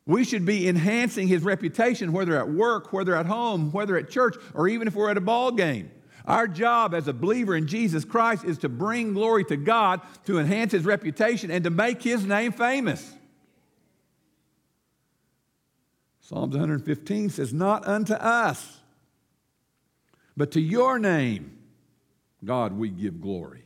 We 0.04 0.25
should 0.25 0.44
be 0.44 0.66
enhancing 0.66 1.28
his 1.28 1.44
reputation, 1.44 2.12
whether 2.12 2.37
at 2.37 2.49
work, 2.49 2.92
whether 2.92 3.14
at 3.14 3.26
home, 3.26 3.70
whether 3.70 3.96
at 3.96 4.11
church, 4.11 4.34
or 4.52 4.66
even 4.66 4.88
if 4.88 4.96
we're 4.96 5.12
at 5.12 5.16
a 5.16 5.20
ball 5.20 5.52
game. 5.52 5.92
Our 6.26 6.49
job 6.49 6.92
as 6.92 7.06
a 7.06 7.12
believer 7.12 7.54
in 7.54 7.68
Jesus 7.68 8.04
Christ 8.04 8.44
is 8.44 8.58
to 8.58 8.68
bring 8.68 9.14
glory 9.14 9.44
to 9.44 9.56
God, 9.56 10.00
to 10.26 10.40
enhance 10.40 10.72
his 10.72 10.84
reputation, 10.84 11.52
and 11.52 11.62
to 11.62 11.70
make 11.70 12.02
his 12.02 12.25
name 12.25 12.50
famous. 12.50 13.14
Psalms 16.32 16.54
115 16.54 17.28
says, 17.28 17.52
Not 17.52 17.86
unto 17.86 18.14
us, 18.14 18.80
but 20.34 20.52
to 20.52 20.60
your 20.62 20.98
name, 20.98 21.58
God, 22.42 22.72
we 22.72 22.88
give 22.88 23.20
glory. 23.20 23.64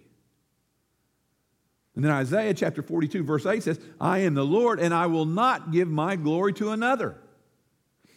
And 1.95 2.05
then 2.05 2.11
Isaiah 2.11 2.55
chapter 2.55 2.83
42, 2.83 3.23
verse 3.23 3.47
8 3.47 3.63
says, 3.63 3.81
I 4.01 4.19
am 4.19 4.35
the 4.35 4.45
Lord, 4.45 4.81
and 4.81 4.93
I 4.93 5.07
will 5.07 5.27
not 5.27 5.71
give 5.71 5.87
my 5.87 6.17
glory 6.17 6.53
to 6.55 6.71
another. 6.71 7.17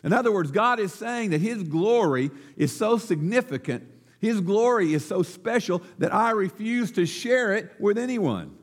In 0.03 0.13
other 0.13 0.31
words, 0.31 0.49
God 0.49 0.79
is 0.79 0.93
saying 0.93 1.29
that 1.29 1.41
His 1.41 1.61
glory 1.61 2.31
is 2.57 2.75
so 2.75 2.97
significant, 2.97 3.83
His 4.19 4.41
glory 4.41 4.95
is 4.95 5.05
so 5.05 5.21
special 5.21 5.83
that 5.99 6.11
I 6.11 6.31
refuse 6.31 6.91
to 6.93 7.05
share 7.05 7.53
it 7.53 7.71
with 7.79 7.99
anyone. 7.99 8.55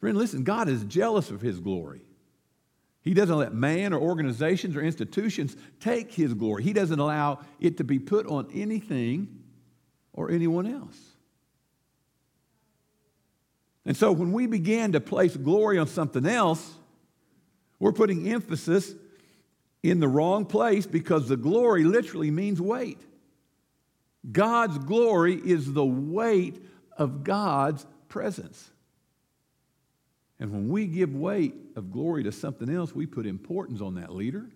Friend, 0.00 0.18
listen, 0.18 0.42
God 0.42 0.68
is 0.68 0.82
jealous 0.84 1.30
of 1.30 1.40
His 1.40 1.60
glory. 1.60 2.00
He 3.02 3.14
doesn't 3.14 3.36
let 3.36 3.54
man 3.54 3.92
or 3.92 4.00
organizations 4.00 4.76
or 4.76 4.82
institutions 4.82 5.56
take 5.80 6.12
his 6.12 6.34
glory. 6.34 6.62
He 6.62 6.72
doesn't 6.72 6.98
allow 6.98 7.40
it 7.58 7.78
to 7.78 7.84
be 7.84 7.98
put 7.98 8.26
on 8.26 8.48
anything 8.54 9.42
or 10.12 10.30
anyone 10.30 10.66
else. 10.66 10.98
And 13.86 13.96
so 13.96 14.12
when 14.12 14.32
we 14.32 14.46
begin 14.46 14.92
to 14.92 15.00
place 15.00 15.36
glory 15.36 15.78
on 15.78 15.86
something 15.86 16.26
else, 16.26 16.74
We're 17.80 17.92
putting 17.92 18.28
emphasis 18.28 18.94
in 19.82 19.98
the 19.98 20.06
wrong 20.06 20.44
place 20.44 20.86
because 20.86 21.28
the 21.28 21.36
glory 21.36 21.82
literally 21.82 22.30
means 22.30 22.60
weight. 22.60 23.00
God's 24.30 24.78
glory 24.78 25.34
is 25.34 25.72
the 25.72 25.84
weight 25.84 26.62
of 26.96 27.24
God's 27.24 27.86
presence. 28.08 28.70
And 30.40 30.50
when 30.50 30.68
we 30.70 30.86
give 30.86 31.14
weight 31.14 31.54
of 31.76 31.92
glory 31.92 32.24
to 32.24 32.32
something 32.32 32.68
else, 32.68 32.94
we 32.94 33.06
put 33.06 33.26
importance 33.26 33.82
on 33.82 33.94
that 33.96 34.12
leader. 34.12 34.48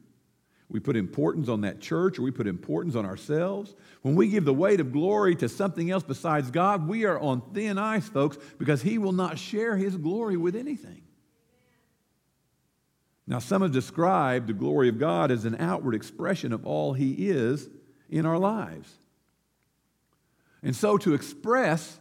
We 0.70 0.80
put 0.80 0.96
importance 0.96 1.50
on 1.50 1.60
that 1.60 1.80
church, 1.80 2.18
or 2.18 2.22
we 2.22 2.30
put 2.30 2.46
importance 2.46 2.96
on 2.96 3.04
ourselves. 3.04 3.74
When 4.00 4.14
we 4.14 4.28
give 4.28 4.46
the 4.46 4.54
weight 4.54 4.80
of 4.80 4.92
glory 4.92 5.36
to 5.36 5.48
something 5.48 5.90
else 5.90 6.02
besides 6.02 6.50
God, 6.50 6.88
we 6.88 7.04
are 7.04 7.20
on 7.20 7.42
thin 7.52 7.76
ice, 7.76 8.08
folks, 8.08 8.38
because 8.58 8.80
He 8.80 8.96
will 8.96 9.12
not 9.12 9.38
share 9.38 9.76
His 9.76 9.94
glory 9.96 10.38
with 10.38 10.56
anything. 10.56 11.02
Now, 13.26 13.38
some 13.38 13.60
have 13.60 13.72
described 13.72 14.48
the 14.48 14.54
glory 14.54 14.88
of 14.88 14.98
God 14.98 15.30
as 15.30 15.44
an 15.44 15.56
outward 15.58 15.94
expression 15.94 16.52
of 16.52 16.66
all 16.66 16.94
He 16.94 17.28
is 17.28 17.68
in 18.08 18.24
our 18.24 18.38
lives. 18.38 18.90
And 20.62 20.74
so 20.74 20.96
to 20.96 21.12
express 21.12 21.98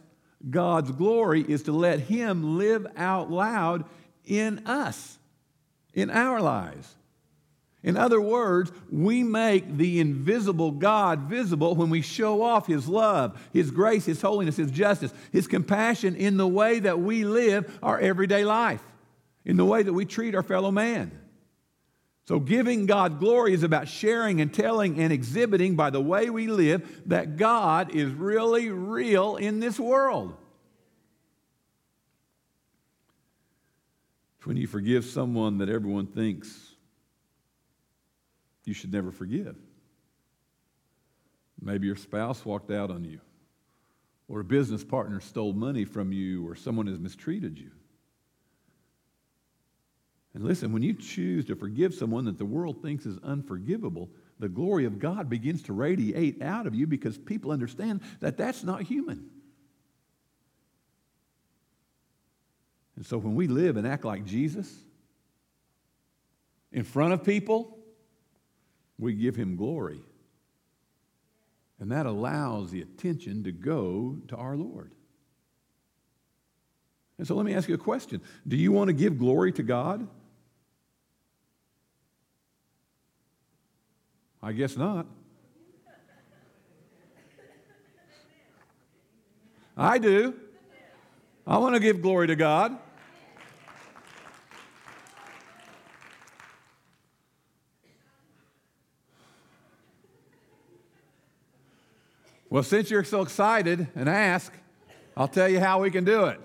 God's 0.50 0.90
glory 0.90 1.42
is 1.42 1.64
to 1.64 1.72
let 1.72 2.00
Him 2.00 2.58
live 2.58 2.86
out 2.96 3.30
loud 3.30 3.84
in 4.24 4.66
us, 4.66 5.18
in 5.92 6.10
our 6.10 6.40
lives. 6.40 6.94
In 7.82 7.96
other 7.98 8.20
words, 8.20 8.72
we 8.90 9.22
make 9.22 9.76
the 9.76 10.00
invisible 10.00 10.70
God 10.70 11.20
visible 11.20 11.74
when 11.74 11.90
we 11.90 12.00
show 12.00 12.42
off 12.42 12.66
His 12.66 12.88
love, 12.88 13.38
His 13.52 13.70
grace, 13.70 14.06
His 14.06 14.22
holiness, 14.22 14.56
His 14.56 14.70
justice, 14.70 15.12
His 15.32 15.46
compassion 15.46 16.16
in 16.16 16.36
the 16.36 16.48
way 16.48 16.80
that 16.80 16.98
we 17.00 17.24
live 17.24 17.78
our 17.82 17.98
everyday 17.98 18.44
life 18.44 18.82
in 19.44 19.56
the 19.56 19.64
way 19.64 19.82
that 19.82 19.92
we 19.92 20.04
treat 20.04 20.34
our 20.34 20.42
fellow 20.42 20.70
man. 20.70 21.10
So, 22.26 22.40
giving 22.40 22.86
God 22.86 23.18
glory 23.18 23.52
is 23.52 23.62
about 23.62 23.86
sharing 23.86 24.40
and 24.40 24.52
telling 24.52 24.98
and 24.98 25.12
exhibiting 25.12 25.76
by 25.76 25.90
the 25.90 26.00
way 26.00 26.30
we 26.30 26.46
live 26.46 27.02
that 27.06 27.36
God 27.36 27.94
is 27.94 28.10
really 28.12 28.70
real 28.70 29.36
in 29.36 29.60
this 29.60 29.78
world. 29.78 30.34
It's 34.38 34.46
when 34.46 34.56
you 34.56 34.66
forgive 34.66 35.04
someone 35.04 35.58
that 35.58 35.68
everyone 35.68 36.06
thinks 36.06 36.74
you 38.64 38.72
should 38.72 38.92
never 38.92 39.12
forgive. 39.12 39.56
Maybe 41.60 41.86
your 41.86 41.96
spouse 41.96 42.44
walked 42.44 42.70
out 42.70 42.90
on 42.90 43.04
you, 43.04 43.20
or 44.28 44.40
a 44.40 44.44
business 44.44 44.82
partner 44.82 45.20
stole 45.20 45.52
money 45.52 45.84
from 45.84 46.10
you, 46.10 46.46
or 46.48 46.54
someone 46.54 46.86
has 46.86 46.98
mistreated 46.98 47.58
you. 47.58 47.70
And 50.34 50.42
listen, 50.42 50.72
when 50.72 50.82
you 50.82 50.94
choose 50.94 51.44
to 51.46 51.54
forgive 51.54 51.94
someone 51.94 52.24
that 52.24 52.38
the 52.38 52.44
world 52.44 52.82
thinks 52.82 53.06
is 53.06 53.18
unforgivable, 53.22 54.10
the 54.40 54.48
glory 54.48 54.84
of 54.84 54.98
God 54.98 55.30
begins 55.30 55.62
to 55.62 55.72
radiate 55.72 56.42
out 56.42 56.66
of 56.66 56.74
you 56.74 56.88
because 56.88 57.16
people 57.16 57.52
understand 57.52 58.00
that 58.20 58.36
that's 58.36 58.64
not 58.64 58.82
human. 58.82 59.30
And 62.96 63.06
so 63.06 63.18
when 63.18 63.36
we 63.36 63.46
live 63.46 63.76
and 63.76 63.86
act 63.86 64.04
like 64.04 64.24
Jesus 64.24 64.72
in 66.72 66.82
front 66.82 67.12
of 67.12 67.24
people, 67.24 67.78
we 68.98 69.14
give 69.14 69.36
him 69.36 69.56
glory. 69.56 70.00
And 71.78 71.92
that 71.92 72.06
allows 72.06 72.70
the 72.70 72.82
attention 72.82 73.44
to 73.44 73.52
go 73.52 74.18
to 74.28 74.36
our 74.36 74.56
Lord. 74.56 74.92
And 77.18 77.26
so 77.26 77.36
let 77.36 77.46
me 77.46 77.54
ask 77.54 77.68
you 77.68 77.74
a 77.74 77.78
question 77.78 78.20
Do 78.46 78.56
you 78.56 78.72
want 78.72 78.88
to 78.88 78.94
give 78.94 79.18
glory 79.18 79.52
to 79.52 79.62
God? 79.62 80.08
I 84.44 84.52
guess 84.52 84.76
not. 84.76 85.06
I 89.74 89.96
do. 89.96 90.34
I 91.46 91.56
want 91.56 91.76
to 91.76 91.80
give 91.80 92.02
glory 92.02 92.26
to 92.26 92.36
God. 92.36 92.76
Well, 102.50 102.62
since 102.62 102.90
you're 102.90 103.02
so 103.02 103.22
excited 103.22 103.88
and 103.94 104.10
ask, 104.10 104.52
I'll 105.16 105.26
tell 105.26 105.48
you 105.48 105.58
how 105.58 105.80
we 105.80 105.90
can 105.90 106.04
do 106.04 106.26
it. 106.26 106.38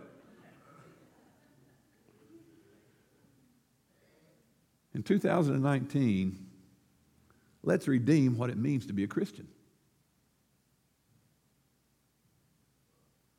In 4.95 5.03
2019, 5.03 6.48
let's 7.69 7.87
redeem 7.87 8.35
what 8.35 8.49
it 8.49 8.57
means 8.57 8.87
to 8.87 8.93
be 8.93 9.03
a 9.03 9.07
Christian. 9.07 9.47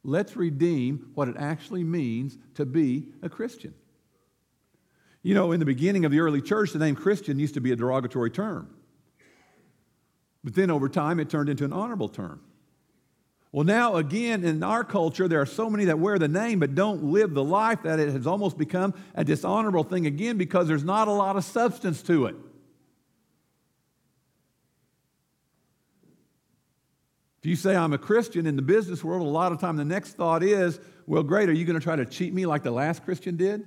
Let's 0.04 0.36
redeem 0.36 1.10
what 1.14 1.26
it 1.26 1.34
actually 1.36 1.82
means 1.82 2.38
to 2.54 2.64
be 2.64 3.08
a 3.22 3.28
Christian. 3.28 3.74
You 5.24 5.34
know, 5.34 5.50
in 5.50 5.58
the 5.58 5.66
beginning 5.66 6.04
of 6.04 6.12
the 6.12 6.20
early 6.20 6.40
church, 6.40 6.72
the 6.72 6.78
name 6.78 6.94
Christian 6.94 7.40
used 7.40 7.54
to 7.54 7.60
be 7.60 7.72
a 7.72 7.76
derogatory 7.76 8.30
term. 8.30 8.72
But 10.44 10.54
then 10.54 10.70
over 10.70 10.88
time, 10.88 11.18
it 11.18 11.28
turned 11.28 11.48
into 11.48 11.64
an 11.64 11.72
honorable 11.72 12.08
term. 12.08 12.40
Well, 13.50 13.64
now 13.64 13.96
again, 13.96 14.44
in 14.44 14.62
our 14.62 14.84
culture, 14.84 15.26
there 15.26 15.40
are 15.40 15.46
so 15.46 15.68
many 15.68 15.86
that 15.86 15.98
wear 15.98 16.20
the 16.20 16.28
name 16.28 16.60
but 16.60 16.76
don't 16.76 17.02
live 17.02 17.34
the 17.34 17.42
life 17.42 17.82
that 17.82 17.98
it 17.98 18.10
has 18.12 18.28
almost 18.28 18.56
become 18.56 18.94
a 19.16 19.24
dishonorable 19.24 19.82
thing 19.82 20.06
again 20.06 20.38
because 20.38 20.68
there's 20.68 20.84
not 20.84 21.08
a 21.08 21.12
lot 21.12 21.34
of 21.36 21.42
substance 21.42 22.00
to 22.02 22.26
it. 22.26 22.36
If 27.40 27.46
you 27.46 27.56
say 27.56 27.74
I'm 27.74 27.94
a 27.94 27.98
Christian 27.98 28.46
in 28.46 28.56
the 28.56 28.62
business 28.62 29.02
world, 29.02 29.22
a 29.22 29.30
lot 29.30 29.50
of 29.50 29.60
time 29.60 29.76
the 29.76 29.84
next 29.84 30.12
thought 30.12 30.42
is, 30.42 30.78
well, 31.06 31.22
great, 31.22 31.48
are 31.48 31.52
you 31.52 31.64
going 31.64 31.78
to 31.78 31.82
try 31.82 31.96
to 31.96 32.04
cheat 32.04 32.34
me 32.34 32.44
like 32.44 32.62
the 32.62 32.70
last 32.70 33.02
Christian 33.04 33.36
did? 33.36 33.66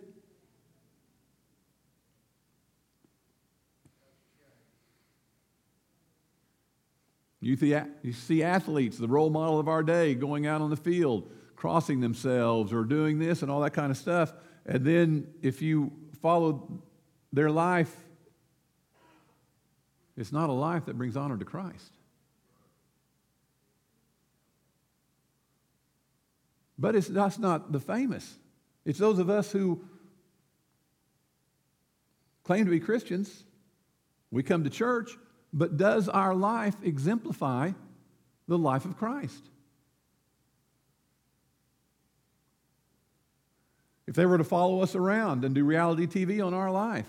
You, 7.42 7.58
you 8.04 8.14
see 8.14 8.44
athletes, 8.44 8.98
the 8.98 9.08
role 9.08 9.32
model 9.32 9.60
of 9.60 9.68
our 9.68 9.84
day, 9.84 10.14
going 10.14 10.46
out 10.46 10.62
on 10.62 10.70
the 10.70 10.78
field, 10.78 11.30
crossing 11.56 12.00
themselves 12.00 12.72
or 12.72 12.84
doing 12.84 13.18
this 13.18 13.42
and 13.42 13.50
all 13.50 13.62
that 13.62 13.72
kind 13.72 13.90
of 13.90 13.98
stuff. 13.98 14.34
And 14.68 14.86
then 14.86 15.28
if 15.42 15.62
you 15.62 15.92
follow 16.22 16.84
their 17.34 17.50
life, 17.50 17.94
it's 20.16 20.32
not 20.32 20.50
a 20.50 20.54
life 20.54 20.86
that 20.86 20.98
brings 20.98 21.18
honor 21.18 21.38
to 21.38 21.44
Christ. 21.44 21.92
But 26.84 26.98
it's, 26.98 27.08
that's 27.08 27.40
not 27.40 27.72
the 27.72 27.80
famous. 27.80 28.38
It's 28.84 29.00
those 29.00 29.18
of 29.18 29.30
us 29.30 29.54
who 29.54 29.86
claim 32.44 32.66
to 32.66 32.72
be 32.72 32.82
Christians. 32.82 33.46
We 34.32 34.44
come 34.44 34.66
to 34.66 34.70
church, 34.70 35.12
but 35.54 35.78
does 35.78 36.10
our 36.10 36.36
life 36.36 36.76
exemplify 36.84 37.72
the 38.50 38.58
life 38.58 38.84
of 38.84 38.98
Christ? 38.98 39.42
If 44.06 44.16
they 44.16 44.26
were 44.26 44.38
to 44.38 44.44
follow 44.44 44.82
us 44.82 44.94
around 44.94 45.46
and 45.46 45.56
do 45.56 45.64
reality 45.64 46.06
TV 46.06 46.46
on 46.46 46.54
our 46.54 46.70
life, 46.70 47.08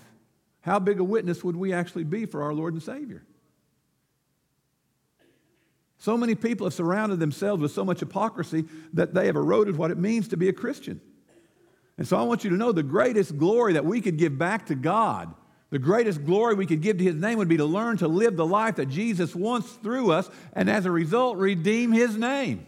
how 0.61 0.79
big 0.79 1.01
a 1.01 1.03
witness 1.03 1.43
would 1.43 1.57
we 1.57 1.73
actually 1.73 2.05
be 2.05 2.25
for 2.25 2.43
our 2.43 2.53
Lord 2.53 2.75
and 2.75 2.81
Savior? 2.81 3.25
So 6.05 6.15
many 6.17 6.35
people 6.35 6.67
have 6.67 6.73
surrounded 6.75 7.19
themselves 7.19 7.61
with 7.61 7.71
so 7.71 7.83
much 7.83 7.99
hypocrisy 7.99 8.65
that 8.93 9.15
they 9.15 9.25
have 9.25 9.35
eroded 9.35 9.75
what 9.75 9.89
it 9.89 9.97
means 9.97 10.27
to 10.27 10.37
be 10.37 10.49
a 10.49 10.53
Christian. 10.53 11.01
And 11.97 12.07
so 12.07 12.15
I 12.15 12.21
want 12.21 12.43
you 12.43 12.51
to 12.51 12.55
know 12.55 12.71
the 12.71 12.83
greatest 12.83 13.37
glory 13.39 13.73
that 13.73 13.85
we 13.85 14.01
could 14.01 14.17
give 14.17 14.37
back 14.37 14.67
to 14.67 14.75
God 14.75 15.33
the 15.71 15.79
greatest 15.79 16.23
glory 16.23 16.55
we 16.55 16.65
could 16.65 16.81
give 16.81 16.99
to 16.99 17.03
his 17.03 17.15
name 17.15 17.37
would 17.37 17.49
be 17.49 17.57
to 17.57 17.65
learn 17.65 17.97
to 17.97 18.07
live 18.07 18.37
the 18.37 18.45
life 18.45 18.75
that 18.75 18.85
Jesus 18.85 19.35
wants 19.35 19.73
through 19.73 20.11
us 20.11 20.29
and 20.53 20.69
as 20.69 20.85
a 20.85 20.91
result 20.91 21.37
redeem 21.37 21.91
his 21.91 22.15
name. 22.15 22.65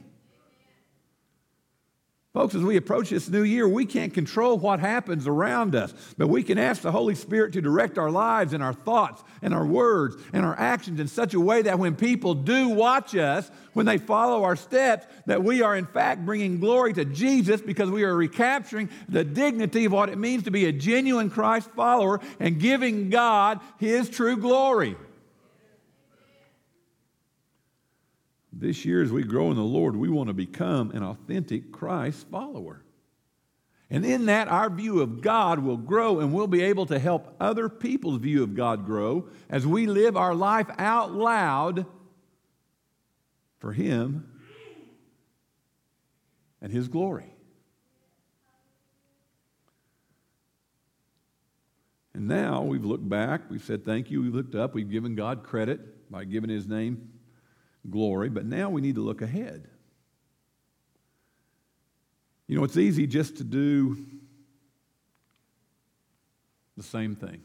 Folks, 2.38 2.54
as 2.54 2.62
we 2.62 2.78
approach 2.78 3.10
this 3.10 3.28
new 3.30 3.42
year, 3.42 3.68
we 3.68 3.84
can't 3.84 4.14
control 4.14 4.60
what 4.60 4.80
happens 4.80 5.26
around 5.26 5.74
us, 5.74 5.92
but 6.20 6.28
we 6.28 6.44
can 6.44 6.60
ask 6.60 6.84
the 6.84 6.92
Holy 6.92 7.16
Spirit 7.16 7.54
to 7.54 7.62
direct 7.62 7.98
our 7.98 8.12
lives 8.12 8.54
and 8.54 8.62
our 8.62 8.74
thoughts 8.74 9.24
and 9.42 9.56
our 9.56 9.66
words 9.66 10.16
and 10.34 10.46
our 10.46 10.56
actions 10.56 11.00
in 11.00 11.08
such 11.08 11.34
a 11.34 11.40
way 11.40 11.64
that 11.64 11.80
when 11.80 11.96
people 11.96 12.36
do 12.36 12.70
watch 12.70 13.16
us, 13.16 13.50
when 13.74 13.88
they 13.88 13.98
follow 13.98 14.44
our 14.44 14.56
steps, 14.56 15.08
that 15.26 15.44
we 15.44 15.64
are 15.64 15.76
in 15.76 15.88
fact 15.88 16.28
bringing 16.28 16.60
glory 16.60 16.94
to 16.94 17.06
Jesus 17.06 17.60
because 17.60 17.90
we 17.90 18.04
are 18.04 18.16
recapturing 18.16 18.92
the 19.10 19.24
dignity 19.24 19.86
of 19.86 19.92
what 19.92 20.10
it 20.10 20.20
means 20.20 20.44
to 20.44 20.52
be 20.52 20.68
a 20.68 20.72
genuine 20.72 21.32
Christ 21.32 21.72
follower 21.72 22.20
and 22.40 22.60
giving 22.60 23.10
God 23.10 23.62
His 23.80 24.12
true 24.12 24.38
glory. 24.38 24.96
This 28.52 28.86
year, 28.86 29.04
as 29.04 29.12
we 29.12 29.24
grow 29.24 29.52
in 29.52 29.58
the 29.58 29.64
Lord, 29.64 29.96
we 29.96 30.10
want 30.10 30.28
to 30.28 30.34
become 30.34 30.92
an 30.92 31.04
authentic 31.04 31.72
Christ 31.72 32.28
follower. 32.30 32.82
And 33.90 34.06
in 34.06 34.26
that, 34.26 34.48
our 34.48 34.70
view 34.70 35.02
of 35.02 35.22
God 35.22 35.60
will 35.60 35.78
grow 35.78 36.20
and 36.20 36.34
we'll 36.34 36.48
be 36.48 36.62
able 36.62 36.86
to 36.88 37.00
help 37.00 37.36
other 37.40 37.70
people's 37.70 38.20
view 38.20 38.44
of 38.44 38.56
God 38.56 38.86
grow 38.86 39.30
as 39.50 39.66
we 39.66 39.86
live 39.86 40.18
our 40.18 40.36
life 40.36 40.68
out 40.78 41.14
loud 41.14 41.86
for 43.60 43.72
Him 43.72 44.30
and 46.62 46.72
His 46.72 46.88
glory. 46.90 47.34
And 52.14 52.28
now 52.28 52.64
we've 52.64 52.84
looked 52.84 53.08
back, 53.08 53.50
we've 53.50 53.64
said 53.64 53.86
thank 53.86 54.10
you, 54.10 54.22
we've 54.22 54.34
looked 54.34 54.56
up, 54.56 54.74
we've 54.74 54.90
given 54.90 55.16
God 55.16 55.44
credit 55.44 56.12
by 56.12 56.26
giving 56.26 56.50
His 56.50 56.68
name 56.68 57.10
glory, 57.90 58.30
but 58.30 58.46
now 58.46 58.70
we 58.70 58.82
need 58.82 58.96
to 58.96 59.02
look 59.02 59.22
ahead. 59.22 59.68
You 62.48 62.58
know, 62.58 62.64
it's 62.64 62.78
easy 62.78 63.08
just 63.08 63.38
to 63.38 63.44
do 63.44 63.98
the 66.78 66.84
same 66.84 67.16
thing. 67.16 67.42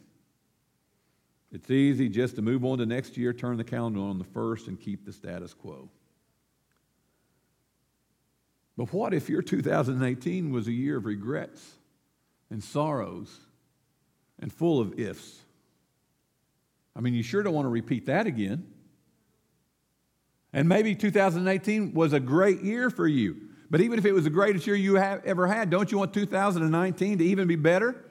It's 1.51 1.71
easy 1.71 2.09
just 2.09 2.37
to 2.37 2.43
move 2.43 2.65
on 2.65 2.79
to 2.79 2.87
next 2.87 3.17
year, 3.17 3.33
turn 3.33 3.57
the 3.57 3.65
calendar 3.65 4.01
on 4.01 4.19
the 4.19 4.25
first, 4.25 4.69
and 4.69 4.81
keep 4.81 5.05
the 5.05 5.13
status 5.13 5.53
quo. 5.53 5.91
But 8.77 8.93
what 8.93 9.13
if 9.13 9.29
your 9.29 9.43
2018 9.43 10.51
was 10.51 10.67
a 10.67 10.73
year 10.73 10.97
of 10.97 11.05
regrets 11.05 11.75
and 12.51 12.65
sorrows 12.65 13.37
and 14.39 14.51
full 14.53 14.81
of 14.81 14.99
ifs? 14.99 15.41
I 16.97 17.01
mean, 17.01 17.13
you 17.13 17.23
sure 17.23 17.43
don't 17.43 17.55
want 17.55 17.67
to 17.67 17.71
repeat 17.71 18.07
that 18.07 18.27
again. 18.27 18.67
And 20.53 20.69
maybe 20.69 20.95
2018 20.95 21.95
was 21.95 22.13
a 22.13 22.21
great 22.21 22.63
year 22.63 22.91
for 22.91 23.07
you. 23.07 23.37
But 23.71 23.81
even 23.81 23.99
if 23.99 24.05
it 24.05 24.13
was 24.13 24.25
the 24.25 24.31
greatest 24.31 24.67
year 24.67 24.77
you 24.77 24.97
have 24.97 25.25
ever 25.25 25.47
had, 25.47 25.71
don't 25.71 25.91
you 25.91 25.99
want 25.99 26.13
2019 26.13 27.19
to 27.19 27.25
even 27.25 27.49
be 27.49 27.57
better? 27.57 28.05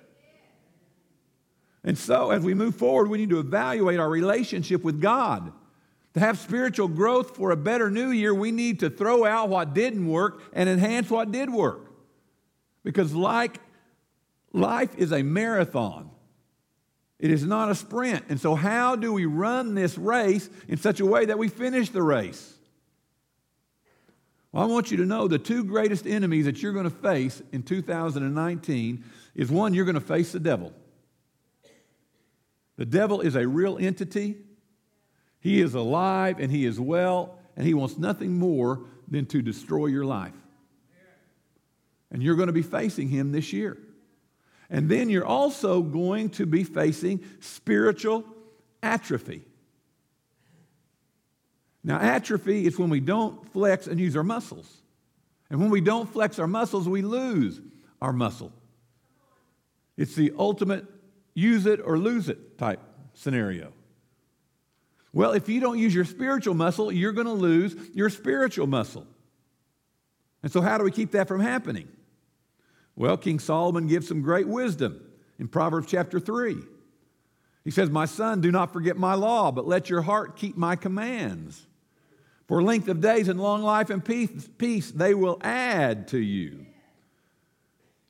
And 1.84 1.98
so, 1.98 2.32
as 2.32 2.44
we 2.44 2.54
move 2.54 2.76
forward, 2.76 3.10
we 3.10 3.18
need 3.18 3.30
to 3.30 3.40
evaluate 3.40 4.00
our 4.00 4.10
relationship 4.10 4.84
with 4.84 5.02
God. 5.02 5.52
To 6.14 6.20
have 6.20 6.38
spiritual 6.38 6.88
growth 6.88 7.36
for 7.36 7.52
a 7.52 7.56
better 7.56 7.90
new 7.90 8.10
year, 8.10 8.34
we 8.34 8.52
need 8.52 8.80
to 8.82 8.90
throw 8.90 9.26
out 9.26 9.50
what 9.50 9.74
didn't 9.74 10.08
work 10.08 10.42
and 10.54 10.68
enhance 10.68 11.10
what 11.10 11.32
did 11.32 11.52
work. 11.52 11.92
Because, 12.84 13.14
like 13.14 13.60
life 14.54 14.94
is 14.98 15.12
a 15.12 15.24
marathon, 15.24 16.10
it 17.22 17.30
is 17.30 17.46
not 17.46 17.70
a 17.70 17.76
sprint. 17.76 18.26
And 18.30 18.42
so, 18.42 18.56
how 18.56 18.96
do 18.96 19.14
we 19.14 19.26
run 19.26 19.76
this 19.76 19.96
race 19.96 20.50
in 20.68 20.78
such 20.78 21.00
a 21.00 21.06
way 21.06 21.26
that 21.26 21.38
we 21.38 21.48
finish 21.48 21.90
the 21.90 22.02
race? 22.02 22.56
Well, 24.52 24.64
I 24.64 24.66
want 24.66 24.90
you 24.90 24.98
to 24.98 25.06
know 25.06 25.28
the 25.28 25.38
two 25.38 25.64
greatest 25.64 26.08
enemies 26.08 26.46
that 26.46 26.62
you're 26.62 26.74
going 26.74 26.90
to 26.90 26.90
face 26.90 27.42
in 27.52 27.62
2019 27.62 29.04
is 29.36 29.52
one, 29.52 29.76
you're 29.76 29.86
going 29.86 29.96
to 29.96 30.02
face 30.02 30.32
the 30.32 30.40
devil. 30.40 30.74
The 32.76 32.86
devil 32.86 33.22
is 33.22 33.36
a 33.36 33.48
real 33.48 33.78
entity. 33.78 34.38
He 35.40 35.62
is 35.62 35.76
alive 35.76 36.40
and 36.40 36.52
he 36.52 36.66
is 36.66 36.80
well, 36.80 37.38
and 37.56 37.68
he 37.68 37.76
wants 37.76 38.00
nothing 38.00 38.40
more 38.40 38.82
than 39.08 39.28
to 39.28 39.44
destroy 39.44 39.86
your 39.86 40.06
life. 40.06 40.34
And 42.12 42.24
you're 42.24 42.36
going 42.36 42.48
to 42.48 42.54
be 42.54 42.64
facing 42.64 43.10
him 43.10 43.32
this 43.32 43.54
year. 43.54 43.78
And 44.72 44.88
then 44.88 45.10
you're 45.10 45.26
also 45.26 45.82
going 45.82 46.30
to 46.32 46.46
be 46.46 46.64
facing 46.64 47.24
spiritual 47.42 48.24
atrophy. 48.82 49.44
Now, 51.84 52.00
atrophy 52.00 52.66
is 52.66 52.80
when 52.80 52.90
we 52.90 53.02
don't 53.02 53.52
flex 53.52 53.88
and 53.88 54.00
use 54.00 54.16
our 54.16 54.24
muscles. 54.24 54.82
And 55.50 55.60
when 55.60 55.70
we 55.70 55.82
don't 55.82 56.12
flex 56.12 56.40
our 56.40 56.48
muscles, 56.48 56.88
we 56.88 57.02
lose 57.02 57.60
our 58.02 58.14
muscle. 58.14 58.54
It's 59.98 60.16
the 60.16 60.32
ultimate 60.40 60.86
use 61.34 61.66
it 61.66 61.82
or 61.84 61.98
lose 61.98 62.30
it 62.30 62.58
type 62.58 62.80
scenario. 63.14 63.74
Well, 65.12 65.34
if 65.34 65.50
you 65.50 65.60
don't 65.60 65.80
use 65.80 65.94
your 65.94 66.06
spiritual 66.06 66.54
muscle, 66.54 66.94
you're 66.94 67.12
going 67.12 67.28
to 67.28 67.34
lose 67.34 67.76
your 67.94 68.10
spiritual 68.10 68.68
muscle. 68.68 69.06
And 70.42 70.52
so, 70.52 70.62
how 70.62 70.78
do 70.78 70.86
we 70.86 70.92
keep 70.92 71.12
that 71.12 71.28
from 71.28 71.42
happening? 71.42 71.90
Well, 72.96 73.18
King 73.18 73.40
Solomon 73.40 73.88
gives 73.88 74.08
some 74.08 74.22
great 74.22 74.48
wisdom 74.48 75.02
in 75.40 75.48
Proverbs 75.48 75.88
chapter 75.88 76.20
3. 76.20 76.58
He 77.64 77.72
says, 77.72 77.90
My 77.90 78.06
son, 78.06 78.42
do 78.42 78.52
not 78.52 78.74
forget 78.74 78.98
my 78.98 79.14
law, 79.14 79.52
but 79.52 79.68
let 79.68 79.90
your 79.90 80.02
heart 80.02 80.36
keep 80.36 80.58
my 80.58 80.76
commands. 80.76 81.68
For 82.48 82.62
length 82.62 82.88
of 82.90 83.02
days 83.02 83.28
and 83.28 83.40
long 83.40 83.62
life 83.62 83.90
and 83.90 84.04
peace, 84.04 84.50
peace 84.58 84.92
they 84.92 85.14
will 85.14 85.40
add 85.42 86.10
to 86.10 86.18
you. 86.18 86.66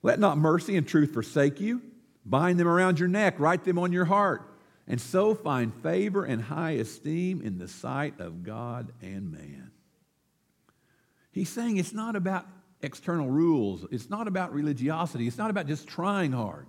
Let 0.01 0.19
not 0.19 0.37
mercy 0.37 0.75
and 0.77 0.87
truth 0.87 1.13
forsake 1.13 1.59
you. 1.59 1.81
Bind 2.25 2.59
them 2.59 2.67
around 2.67 2.99
your 2.99 3.07
neck, 3.07 3.39
write 3.39 3.63
them 3.63 3.77
on 3.77 3.91
your 3.91 4.05
heart, 4.05 4.41
and 4.87 4.99
so 4.99 5.35
find 5.35 5.73
favor 5.73 6.23
and 6.23 6.41
high 6.41 6.71
esteem 6.71 7.41
in 7.41 7.57
the 7.57 7.67
sight 7.67 8.19
of 8.19 8.43
God 8.43 8.91
and 9.01 9.31
man. 9.31 9.71
He's 11.31 11.49
saying 11.49 11.77
it's 11.77 11.93
not 11.93 12.15
about 12.15 12.45
external 12.83 13.29
rules, 13.29 13.85
it's 13.91 14.09
not 14.09 14.27
about 14.27 14.53
religiosity, 14.53 15.27
it's 15.27 15.37
not 15.37 15.49
about 15.49 15.67
just 15.67 15.87
trying 15.87 16.31
hard. 16.31 16.65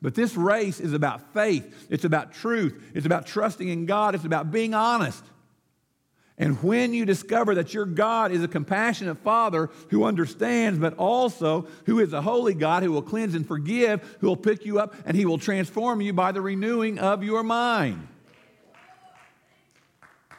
But 0.00 0.14
this 0.14 0.36
race 0.36 0.78
is 0.78 0.92
about 0.92 1.32
faith, 1.34 1.88
it's 1.90 2.04
about 2.04 2.32
truth, 2.32 2.80
it's 2.94 3.06
about 3.06 3.26
trusting 3.26 3.68
in 3.68 3.86
God, 3.86 4.14
it's 4.14 4.24
about 4.24 4.50
being 4.50 4.74
honest. 4.74 5.24
And 6.40 6.62
when 6.62 6.94
you 6.94 7.04
discover 7.04 7.56
that 7.56 7.74
your 7.74 7.84
God 7.84 8.30
is 8.30 8.44
a 8.44 8.48
compassionate 8.48 9.18
Father 9.18 9.70
who 9.90 10.04
understands, 10.04 10.78
but 10.78 10.96
also 10.96 11.66
who 11.86 11.98
is 11.98 12.12
a 12.12 12.22
holy 12.22 12.54
God 12.54 12.84
who 12.84 12.92
will 12.92 13.02
cleanse 13.02 13.34
and 13.34 13.46
forgive, 13.46 14.18
who 14.20 14.28
will 14.28 14.36
pick 14.36 14.64
you 14.64 14.78
up, 14.78 14.94
and 15.04 15.16
He 15.16 15.26
will 15.26 15.38
transform 15.38 16.00
you 16.00 16.12
by 16.12 16.30
the 16.30 16.40
renewing 16.40 17.00
of 17.00 17.24
your 17.24 17.42
mind. 17.42 18.06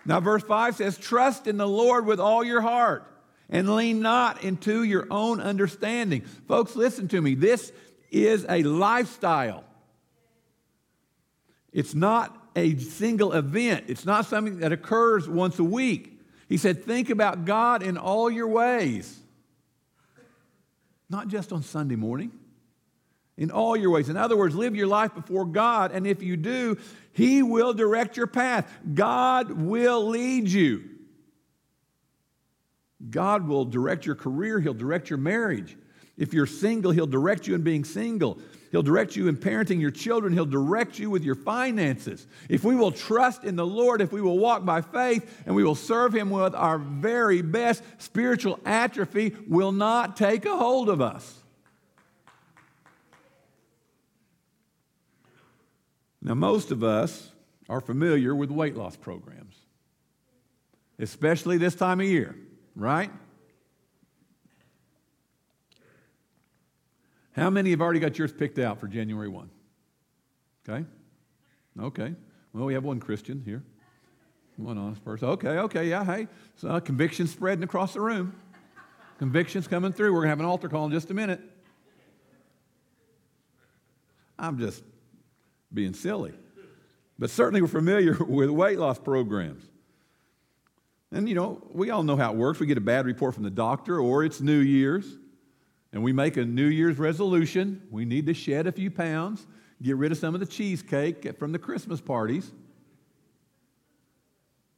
Now, 0.06 0.22
verse 0.22 0.42
5 0.44 0.78
says, 0.78 0.98
Trust 0.98 1.48
in 1.48 1.58
the 1.58 1.68
Lord 1.68 2.06
with 2.06 2.22
all 2.22 2.46
your 2.46 2.62
heart 2.62 3.06
and 3.50 3.76
lean 3.76 4.02
not 4.02 4.44
into 4.44 4.84
your 4.84 5.08
own 5.10 5.42
understanding. 5.42 6.22
Folks, 6.48 6.76
listen 6.76 7.08
to 7.10 7.22
me. 7.22 7.36
This 7.36 7.72
is 8.12 8.46
a 8.48 8.64
lifestyle. 8.64 9.64
It's 11.72 11.94
not 11.94 12.36
a 12.56 12.76
single 12.78 13.34
event, 13.34 13.86
it's 13.88 14.06
not 14.06 14.26
something 14.26 14.60
that 14.60 14.72
occurs 14.72 15.30
once 15.30 15.60
a 15.60 15.64
week. 15.64 16.20
He 16.48 16.58
said, 16.58 16.84
Think 16.84 17.10
about 17.10 17.46
God 17.46 17.84
in 17.84 17.98
all 17.98 18.30
your 18.30 18.48
ways, 18.48 19.20
not 21.10 21.28
just 21.28 21.54
on 21.54 21.62
Sunday 21.62 21.96
morning. 21.96 22.32
In 23.38 23.52
all 23.52 23.78
your 23.78 23.92
ways. 23.92 24.10
In 24.10 24.18
other 24.18 24.36
words, 24.36 24.54
live 24.54 24.76
your 24.76 24.88
life 24.88 25.16
before 25.16 25.46
God, 25.46 25.94
and 25.94 26.06
if 26.06 26.22
you 26.22 26.36
do, 26.36 26.78
He 27.14 27.42
will 27.42 27.74
direct 27.74 28.18
your 28.18 28.28
path. 28.28 28.70
God 28.94 29.52
will 29.52 30.10
lead 30.10 30.50
you. 30.50 30.99
God 33.10 33.48
will 33.48 33.66
direct 33.66 34.06
your 34.06 34.16
career, 34.16 34.60
He'll 34.60 34.74
direct 34.74 35.10
your 35.10 35.20
marriage. 35.20 35.78
If 36.18 36.34
you're 36.34 36.46
single, 36.46 36.92
He'll 36.92 37.08
direct 37.08 37.48
you 37.48 37.56
in 37.56 37.62
being 37.62 37.86
single. 37.86 38.40
He'll 38.72 38.84
direct 38.84 39.16
you 39.16 39.28
in 39.28 39.38
parenting 39.38 39.80
your 39.80 39.92
children. 39.92 40.34
He'll 40.34 40.46
direct 40.46 41.00
you 41.00 41.10
with 41.10 41.24
your 41.24 41.36
finances. 41.36 42.28
If 42.50 42.64
we 42.64 42.76
will 42.76 42.92
trust 42.92 43.44
in 43.44 43.56
the 43.56 43.66
Lord, 43.66 44.02
if 44.02 44.12
we 44.12 44.22
will 44.22 44.38
walk 44.38 44.64
by 44.64 44.82
faith 44.82 45.44
and 45.46 45.56
we 45.56 45.64
will 45.64 45.76
serve 45.76 46.14
Him 46.14 46.30
with 46.30 46.54
our 46.54 46.78
very 46.78 47.42
best, 47.42 47.84
spiritual 47.98 48.60
atrophy 48.66 49.36
will 49.48 49.72
not 49.72 50.18
take 50.18 50.46
a 50.46 50.56
hold 50.56 50.90
of 50.90 51.02
us. 51.02 51.36
Now, 56.22 56.34
most 56.34 56.72
of 56.72 56.84
us 56.84 57.32
are 57.70 57.80
familiar 57.80 58.36
with 58.36 58.52
weight 58.52 58.76
loss 58.76 58.96
programs, 58.96 59.56
especially 61.00 61.58
this 61.58 61.76
time 61.76 62.02
of 62.02 62.08
year, 62.08 62.36
right? 62.80 63.12
How 67.34 67.50
many 67.50 67.70
have 67.72 67.82
already 67.82 68.00
got 68.00 68.18
yours 68.18 68.34
picked 68.34 68.58
out 68.58 68.80
for 68.80 68.88
January 68.88 69.30
1? 69.30 69.50
Okay? 70.68 70.86
Okay. 71.80 72.16
Well, 72.54 72.66
we 72.66 72.74
have 72.74 72.84
one 72.84 73.00
Christian 73.00 73.42
here. 73.46 73.64
One 74.58 74.78
honest 74.78 75.04
person. 75.06 75.30
Okay, 75.30 75.50
okay, 75.60 75.88
yeah, 75.88 76.04
hey. 76.04 76.28
So, 76.58 76.70
uh, 76.70 76.80
conviction 76.80 77.28
spreading 77.28 77.64
across 77.64 77.94
the 77.94 78.02
room. 78.02 78.36
Convictions 79.20 79.68
coming 79.68 79.94
through. 79.94 80.12
We're 80.12 80.20
going 80.20 80.28
to 80.28 80.32
have 80.32 80.40
an 80.40 80.46
altar 80.46 80.68
call 80.68 80.86
in 80.86 80.92
just 80.92 81.12
a 81.12 81.14
minute. 81.14 81.42
I'm 84.38 84.58
just 84.58 84.84
being 85.74 85.94
silly. 85.94 86.34
But 87.18 87.30
certainly 87.30 87.62
we're 87.62 87.68
familiar 87.68 88.18
with 88.28 88.50
weight 88.50 88.80
loss 88.80 88.98
programs. 88.98 89.64
And 91.12 91.28
you 91.28 91.36
know, 91.36 91.62
we 91.72 91.90
all 91.90 92.04
know 92.04 92.16
how 92.16 92.32
it 92.32 92.38
works. 92.38 92.60
We 92.60 92.66
get 92.68 92.78
a 92.78 92.82
bad 92.82 93.06
report 93.06 93.34
from 93.34 93.44
the 93.44 93.50
doctor, 93.50 94.00
or 94.00 94.24
it's 94.24 94.42
New 94.42 94.60
Year's 94.60 95.18
and 95.92 96.04
we 96.04 96.14
make 96.14 96.38
a 96.38 96.46
New 96.46 96.68
Year's 96.68 97.00
resolution, 97.00 97.82
we 97.90 98.06
need 98.06 98.28
to 98.28 98.34
shed 98.34 98.68
a 98.68 98.72
few 98.72 98.92
pounds, 98.92 99.48
get 99.82 99.98
rid 99.98 100.12
of 100.12 100.18
some 100.18 100.34
of 100.34 100.40
the 100.40 100.46
cheesecake 100.46 101.38
from 101.40 101.52
the 101.52 101.60
Christmas 101.60 102.00
parties. 102.00 102.52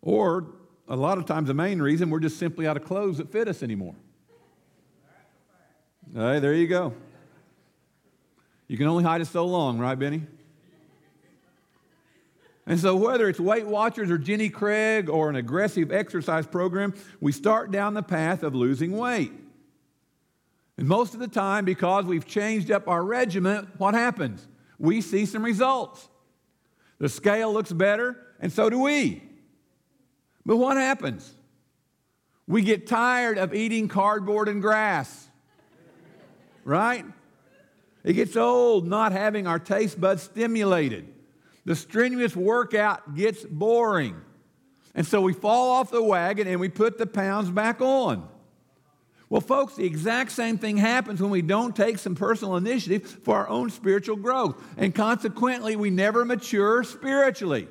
Or 0.01 0.53
a 0.87 0.95
lot 0.95 1.17
of 1.17 1.25
times, 1.25 1.47
the 1.47 1.53
main 1.53 1.81
reason 1.81 2.09
we're 2.09 2.19
just 2.19 2.37
simply 2.37 2.65
out 2.65 2.77
of 2.77 2.85
clothes 2.85 3.17
that 3.17 3.31
fit 3.31 3.47
us 3.47 3.61
anymore. 3.61 3.95
Right, 6.13 6.39
there 6.39 6.53
you 6.53 6.67
go. 6.67 6.93
You 8.67 8.77
can 8.77 8.87
only 8.87 9.03
hide 9.03 9.21
it 9.21 9.27
so 9.27 9.45
long, 9.45 9.79
right, 9.79 9.99
Benny? 9.99 10.23
And 12.67 12.79
so, 12.79 12.95
whether 12.95 13.27
it's 13.27 13.39
Weight 13.39 13.65
Watchers 13.65 14.11
or 14.11 14.17
Jenny 14.17 14.49
Craig 14.49 15.09
or 15.09 15.29
an 15.29 15.35
aggressive 15.35 15.91
exercise 15.91 16.45
program, 16.45 16.93
we 17.19 17.31
start 17.31 17.71
down 17.71 17.95
the 17.95 18.03
path 18.03 18.43
of 18.43 18.53
losing 18.53 18.91
weight. 18.91 19.31
And 20.77 20.87
most 20.87 21.13
of 21.13 21.19
the 21.19 21.27
time, 21.27 21.65
because 21.65 22.05
we've 22.05 22.25
changed 22.25 22.71
up 22.71 22.87
our 22.87 23.03
regimen, 23.03 23.67
what 23.77 23.93
happens? 23.93 24.47
We 24.77 25.01
see 25.01 25.25
some 25.25 25.43
results. 25.43 26.07
The 26.99 27.09
scale 27.09 27.51
looks 27.51 27.71
better, 27.71 28.15
and 28.39 28.51
so 28.51 28.69
do 28.69 28.79
we. 28.79 29.23
But 30.45 30.57
what 30.57 30.77
happens? 30.77 31.33
We 32.47 32.61
get 32.61 32.87
tired 32.87 33.37
of 33.37 33.53
eating 33.53 33.87
cardboard 33.87 34.49
and 34.49 34.61
grass, 34.61 35.29
right? 36.63 37.05
It 38.03 38.13
gets 38.13 38.35
old 38.35 38.87
not 38.87 39.11
having 39.11 39.47
our 39.47 39.59
taste 39.59 40.01
buds 40.01 40.23
stimulated. 40.23 41.07
The 41.65 41.75
strenuous 41.75 42.35
workout 42.35 43.15
gets 43.15 43.43
boring. 43.43 44.19
And 44.95 45.05
so 45.05 45.21
we 45.21 45.33
fall 45.33 45.71
off 45.71 45.91
the 45.91 46.03
wagon 46.03 46.47
and 46.47 46.59
we 46.59 46.69
put 46.69 46.97
the 46.97 47.05
pounds 47.05 47.49
back 47.49 47.81
on. 47.81 48.27
Well, 49.29 49.41
folks, 49.41 49.75
the 49.75 49.85
exact 49.85 50.31
same 50.31 50.57
thing 50.57 50.75
happens 50.75 51.21
when 51.21 51.31
we 51.31 51.41
don't 51.41 51.73
take 51.73 51.99
some 51.99 52.15
personal 52.15 52.57
initiative 52.57 53.05
for 53.23 53.37
our 53.37 53.47
own 53.47 53.69
spiritual 53.69 54.17
growth. 54.17 54.61
And 54.75 54.93
consequently, 54.93 55.77
we 55.77 55.89
never 55.89 56.25
mature 56.25 56.83
spiritually. 56.83 57.69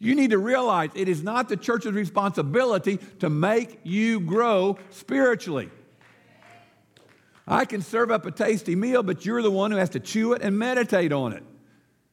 You 0.00 0.16
need 0.16 0.30
to 0.30 0.38
realize 0.38 0.90
it 0.94 1.08
is 1.08 1.22
not 1.22 1.48
the 1.48 1.56
church's 1.56 1.92
responsibility 1.92 2.98
to 3.20 3.30
make 3.30 3.78
you 3.84 4.18
grow 4.18 4.78
spiritually. 4.90 5.70
I 7.46 7.64
can 7.64 7.80
serve 7.80 8.10
up 8.10 8.26
a 8.26 8.32
tasty 8.32 8.74
meal, 8.74 9.04
but 9.04 9.24
you're 9.24 9.42
the 9.42 9.50
one 9.50 9.70
who 9.70 9.76
has 9.76 9.90
to 9.90 10.00
chew 10.00 10.32
it 10.32 10.42
and 10.42 10.58
meditate 10.58 11.12
on 11.12 11.32
it. 11.32 11.44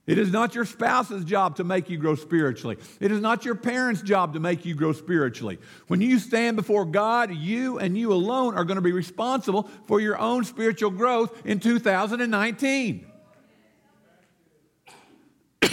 It 0.07 0.19
is 0.19 0.31
not 0.31 0.53
your 0.53 0.65
spouse's 0.65 1.25
job 1.25 1.55
to 1.55 1.63
make 1.63 1.89
you 1.89 1.97
grow 1.97 2.13
spiritually. 2.13 2.77
It 2.99 3.11
is 3.11 3.19
not 3.21 3.43
your 3.43 3.55
parents' 3.55 4.03
job 4.03 4.33
to 4.33 4.39
make 4.39 4.63
you 4.63 4.75
grow 4.75 4.93
spiritually. 4.93 5.57
When 5.87 5.99
you 5.99 6.19
stand 6.19 6.57
before 6.57 6.85
God, 6.85 7.33
you 7.33 7.79
and 7.79 7.97
you 7.97 8.13
alone 8.13 8.53
are 8.55 8.63
going 8.63 8.75
to 8.75 8.81
be 8.81 8.91
responsible 8.91 9.63
for 9.87 9.99
your 9.99 10.19
own 10.19 10.43
spiritual 10.43 10.91
growth 10.91 11.43
in 11.43 11.59
2019. 11.59 13.07
the 15.61 15.69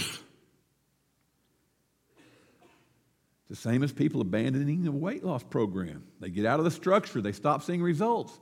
same 3.52 3.82
as 3.82 3.92
people 3.92 4.22
abandoning 4.22 4.82
the 4.82 4.92
weight 4.92 5.22
loss 5.22 5.42
program. 5.42 6.04
They 6.20 6.30
get 6.30 6.46
out 6.46 6.58
of 6.58 6.64
the 6.64 6.70
structure, 6.70 7.20
they 7.20 7.32
stop 7.32 7.62
seeing 7.62 7.82
results, 7.82 8.40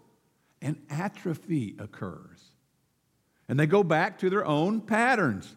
and 0.62 0.80
atrophy 0.88 1.74
occurs. 1.80 2.44
And 3.48 3.58
they 3.58 3.66
go 3.66 3.82
back 3.82 4.20
to 4.20 4.30
their 4.30 4.46
own 4.46 4.82
patterns. 4.82 5.56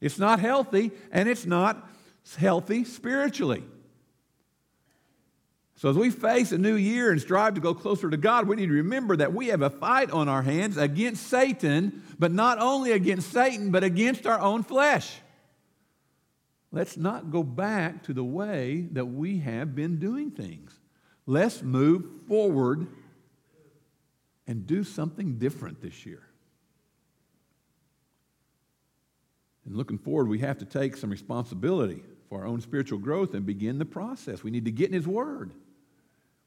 It's 0.00 0.18
not 0.18 0.40
healthy, 0.40 0.92
and 1.12 1.28
it's 1.28 1.46
not 1.46 1.88
healthy 2.36 2.84
spiritually. 2.84 3.64
So, 5.76 5.88
as 5.88 5.96
we 5.96 6.10
face 6.10 6.52
a 6.52 6.58
new 6.58 6.74
year 6.74 7.10
and 7.10 7.20
strive 7.20 7.54
to 7.54 7.60
go 7.60 7.72
closer 7.72 8.10
to 8.10 8.18
God, 8.18 8.46
we 8.46 8.56
need 8.56 8.66
to 8.66 8.74
remember 8.74 9.16
that 9.16 9.32
we 9.32 9.46
have 9.46 9.62
a 9.62 9.70
fight 9.70 10.10
on 10.10 10.28
our 10.28 10.42
hands 10.42 10.76
against 10.76 11.26
Satan, 11.28 12.02
but 12.18 12.32
not 12.32 12.58
only 12.58 12.92
against 12.92 13.32
Satan, 13.32 13.70
but 13.70 13.82
against 13.82 14.26
our 14.26 14.38
own 14.38 14.62
flesh. 14.62 15.20
Let's 16.70 16.96
not 16.96 17.30
go 17.30 17.42
back 17.42 18.04
to 18.04 18.12
the 18.12 18.22
way 18.22 18.88
that 18.92 19.06
we 19.06 19.38
have 19.38 19.74
been 19.74 19.98
doing 19.98 20.30
things. 20.30 20.78
Let's 21.26 21.62
move 21.62 22.04
forward 22.28 22.86
and 24.46 24.66
do 24.66 24.84
something 24.84 25.38
different 25.38 25.80
this 25.80 26.04
year. 26.04 26.22
And 29.66 29.76
looking 29.76 29.98
forward, 29.98 30.28
we 30.28 30.38
have 30.40 30.58
to 30.58 30.64
take 30.64 30.96
some 30.96 31.10
responsibility 31.10 32.02
for 32.28 32.40
our 32.40 32.46
own 32.46 32.60
spiritual 32.60 32.98
growth 32.98 33.34
and 33.34 33.44
begin 33.44 33.78
the 33.78 33.84
process. 33.84 34.42
We 34.42 34.50
need 34.50 34.64
to 34.64 34.70
get 34.70 34.88
in 34.88 34.94
His 34.94 35.06
Word. 35.06 35.52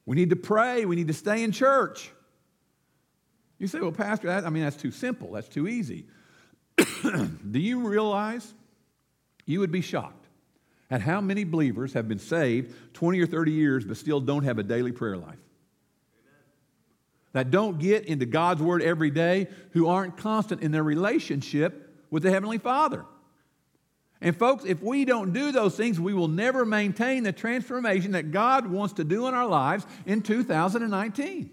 We 0.06 0.16
need 0.16 0.30
to 0.30 0.36
pray. 0.36 0.84
We 0.84 0.96
need 0.96 1.08
to 1.08 1.14
stay 1.14 1.42
in 1.42 1.52
church. 1.52 2.10
You 3.58 3.66
say, 3.66 3.80
well, 3.80 3.92
Pastor, 3.92 4.28
that, 4.28 4.44
I 4.44 4.50
mean, 4.50 4.64
that's 4.64 4.76
too 4.76 4.90
simple. 4.90 5.32
That's 5.32 5.48
too 5.48 5.68
easy. 5.68 6.06
Do 6.76 7.58
you 7.58 7.86
realize 7.86 8.52
you 9.46 9.60
would 9.60 9.70
be 9.70 9.80
shocked 9.80 10.26
at 10.90 11.00
how 11.00 11.20
many 11.20 11.44
believers 11.44 11.92
have 11.92 12.08
been 12.08 12.18
saved 12.18 12.74
20 12.94 13.20
or 13.20 13.26
30 13.26 13.52
years 13.52 13.84
but 13.84 13.96
still 13.96 14.20
don't 14.20 14.44
have 14.44 14.58
a 14.58 14.62
daily 14.62 14.92
prayer 14.92 15.16
life? 15.16 15.38
That 17.32 17.50
don't 17.50 17.78
get 17.78 18.04
into 18.06 18.26
God's 18.26 18.62
Word 18.62 18.80
every 18.82 19.10
day, 19.10 19.48
who 19.70 19.88
aren't 19.88 20.16
constant 20.16 20.62
in 20.62 20.72
their 20.72 20.84
relationship 20.84 21.83
with 22.14 22.22
the 22.22 22.30
Heavenly 22.30 22.58
Father. 22.58 23.04
And, 24.20 24.36
folks, 24.36 24.64
if 24.64 24.80
we 24.80 25.04
don't 25.04 25.32
do 25.32 25.50
those 25.50 25.76
things, 25.76 25.98
we 25.98 26.14
will 26.14 26.28
never 26.28 26.64
maintain 26.64 27.24
the 27.24 27.32
transformation 27.32 28.12
that 28.12 28.30
God 28.30 28.68
wants 28.68 28.94
to 28.94 29.04
do 29.04 29.26
in 29.26 29.34
our 29.34 29.48
lives 29.48 29.84
in 30.06 30.22
2019. 30.22 31.50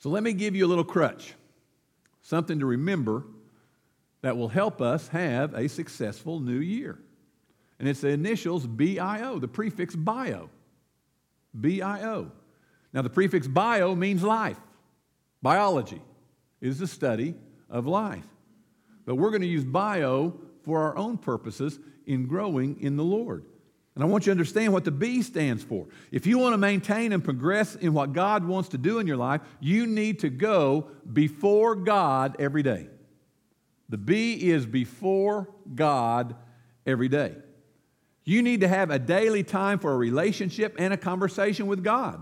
So, 0.00 0.10
let 0.10 0.24
me 0.24 0.32
give 0.32 0.56
you 0.56 0.66
a 0.66 0.68
little 0.68 0.82
crutch, 0.82 1.34
something 2.22 2.58
to 2.58 2.66
remember 2.66 3.24
that 4.22 4.36
will 4.36 4.48
help 4.48 4.82
us 4.82 5.06
have 5.08 5.54
a 5.54 5.68
successful 5.68 6.40
new 6.40 6.58
year. 6.58 6.98
And 7.78 7.88
it's 7.88 8.00
the 8.00 8.08
initials 8.08 8.66
BIO, 8.66 9.38
the 9.38 9.46
prefix 9.46 9.94
bio. 9.94 10.50
BIO. 11.58 12.32
Now, 12.92 13.02
the 13.02 13.10
prefix 13.10 13.46
bio 13.46 13.94
means 13.94 14.24
life, 14.24 14.58
biology 15.40 16.02
is 16.60 16.80
the 16.80 16.88
study 16.88 17.36
of 17.70 17.86
life. 17.86 18.26
But 19.06 19.16
we're 19.16 19.30
going 19.30 19.42
to 19.42 19.48
use 19.48 19.64
bio 19.64 20.34
for 20.62 20.82
our 20.82 20.96
own 20.96 21.18
purposes 21.18 21.78
in 22.06 22.26
growing 22.26 22.80
in 22.80 22.96
the 22.96 23.04
Lord. 23.04 23.44
And 23.94 24.02
I 24.02 24.06
want 24.06 24.24
you 24.24 24.30
to 24.30 24.32
understand 24.32 24.72
what 24.72 24.84
the 24.84 24.90
B 24.90 25.22
stands 25.22 25.62
for. 25.62 25.86
If 26.10 26.26
you 26.26 26.38
want 26.38 26.54
to 26.54 26.58
maintain 26.58 27.12
and 27.12 27.22
progress 27.22 27.76
in 27.76 27.92
what 27.92 28.12
God 28.12 28.44
wants 28.44 28.70
to 28.70 28.78
do 28.78 28.98
in 28.98 29.06
your 29.06 29.16
life, 29.16 29.40
you 29.60 29.86
need 29.86 30.20
to 30.20 30.30
go 30.30 30.88
before 31.12 31.76
God 31.76 32.36
every 32.40 32.62
day. 32.62 32.88
The 33.88 33.98
B 33.98 34.50
is 34.50 34.66
before 34.66 35.48
God 35.74 36.34
every 36.86 37.08
day. 37.08 37.36
You 38.24 38.42
need 38.42 38.62
to 38.62 38.68
have 38.68 38.90
a 38.90 38.98
daily 38.98 39.44
time 39.44 39.78
for 39.78 39.92
a 39.92 39.96
relationship 39.96 40.74
and 40.78 40.92
a 40.92 40.96
conversation 40.96 41.66
with 41.66 41.84
God. 41.84 42.20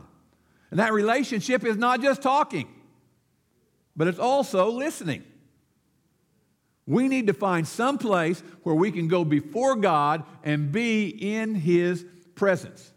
And 0.71 0.81
that 0.81 0.93
relationship 0.93 1.65
is 1.65 1.77
not 1.77 2.03
just 2.03 2.21
talking 2.23 2.69
but 3.97 4.09
it's 4.09 4.19
also 4.19 4.71
listening. 4.71 5.25
We 6.87 7.09
need 7.09 7.29
to 7.29 7.33
find 7.33 7.67
some 7.67 7.99
place 7.99 8.43
where 8.63 8.75
we 8.75 8.91
can 8.91 9.09
go 9.09 9.25
before 9.25 9.77
God 9.77 10.25
and 10.43 10.73
be 10.73 11.09
in 11.09 11.55
His 11.55 12.05
presence. 12.35 12.93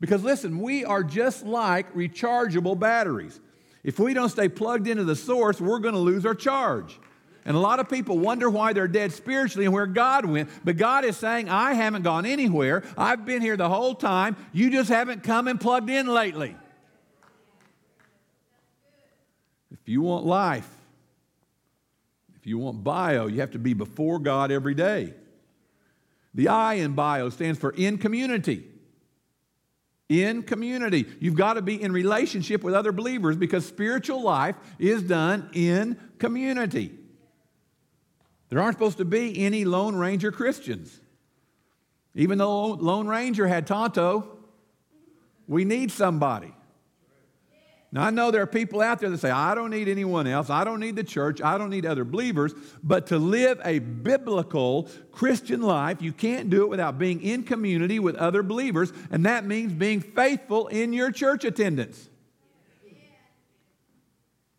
Because 0.00 0.22
listen, 0.22 0.60
we 0.60 0.84
are 0.84 1.02
just 1.02 1.46
like 1.46 1.94
rechargeable 1.94 2.78
batteries. 2.78 3.40
If 3.82 3.98
we 3.98 4.14
don't 4.14 4.28
stay 4.28 4.48
plugged 4.48 4.88
into 4.88 5.04
the 5.04 5.16
source, 5.16 5.60
we're 5.60 5.78
going 5.78 5.94
to 5.94 6.00
lose 6.00 6.26
our 6.26 6.34
charge. 6.34 6.98
And 7.44 7.56
a 7.56 7.60
lot 7.60 7.78
of 7.78 7.88
people 7.88 8.18
wonder 8.18 8.50
why 8.50 8.72
they're 8.72 8.88
dead 8.88 9.12
spiritually 9.12 9.66
and 9.66 9.72
where 9.72 9.86
God 9.86 10.26
went. 10.26 10.50
But 10.64 10.76
God 10.76 11.04
is 11.04 11.16
saying, 11.16 11.48
I 11.48 11.74
haven't 11.74 12.02
gone 12.02 12.26
anywhere. 12.26 12.82
I've 12.98 13.24
been 13.24 13.40
here 13.40 13.56
the 13.56 13.68
whole 13.68 13.94
time. 13.94 14.36
You 14.52 14.68
just 14.68 14.90
haven't 14.90 15.22
come 15.22 15.46
and 15.46 15.60
plugged 15.60 15.88
in 15.88 16.08
lately. 16.08 16.56
If 19.70 19.78
you 19.88 20.02
want 20.02 20.26
life, 20.26 20.68
if 22.46 22.50
you 22.50 22.58
want 22.58 22.84
bio, 22.84 23.26
you 23.26 23.40
have 23.40 23.50
to 23.50 23.58
be 23.58 23.74
before 23.74 24.20
God 24.20 24.52
every 24.52 24.74
day. 24.74 25.14
The 26.32 26.46
I 26.46 26.74
in 26.74 26.92
bio 26.92 27.28
stands 27.28 27.58
for 27.58 27.72
in 27.72 27.98
community. 27.98 28.64
In 30.08 30.44
community. 30.44 31.06
You've 31.18 31.34
got 31.34 31.54
to 31.54 31.60
be 31.62 31.82
in 31.82 31.90
relationship 31.90 32.62
with 32.62 32.72
other 32.72 32.92
believers 32.92 33.36
because 33.36 33.66
spiritual 33.66 34.22
life 34.22 34.54
is 34.78 35.02
done 35.02 35.50
in 35.54 35.98
community. 36.20 36.96
There 38.48 38.60
aren't 38.60 38.76
supposed 38.76 38.98
to 38.98 39.04
be 39.04 39.44
any 39.44 39.64
Lone 39.64 39.96
Ranger 39.96 40.30
Christians. 40.30 41.00
Even 42.14 42.38
though 42.38 42.74
Lone 42.74 43.08
Ranger 43.08 43.48
had 43.48 43.66
Tonto, 43.66 44.38
we 45.48 45.64
need 45.64 45.90
somebody. 45.90 46.54
Now, 47.96 48.02
I 48.02 48.10
know 48.10 48.30
there 48.30 48.42
are 48.42 48.46
people 48.46 48.82
out 48.82 48.98
there 48.98 49.08
that 49.08 49.16
say, 49.20 49.30
I 49.30 49.54
don't 49.54 49.70
need 49.70 49.88
anyone 49.88 50.26
else. 50.26 50.50
I 50.50 50.64
don't 50.64 50.80
need 50.80 50.96
the 50.96 51.02
church. 51.02 51.40
I 51.40 51.56
don't 51.56 51.70
need 51.70 51.86
other 51.86 52.04
believers. 52.04 52.52
But 52.82 53.06
to 53.06 53.18
live 53.18 53.58
a 53.64 53.78
biblical 53.78 54.90
Christian 55.12 55.62
life, 55.62 56.02
you 56.02 56.12
can't 56.12 56.50
do 56.50 56.60
it 56.64 56.68
without 56.68 56.98
being 56.98 57.22
in 57.22 57.42
community 57.42 57.98
with 57.98 58.14
other 58.16 58.42
believers. 58.42 58.92
And 59.10 59.24
that 59.24 59.46
means 59.46 59.72
being 59.72 60.02
faithful 60.02 60.66
in 60.66 60.92
your 60.92 61.10
church 61.10 61.46
attendance. 61.46 62.10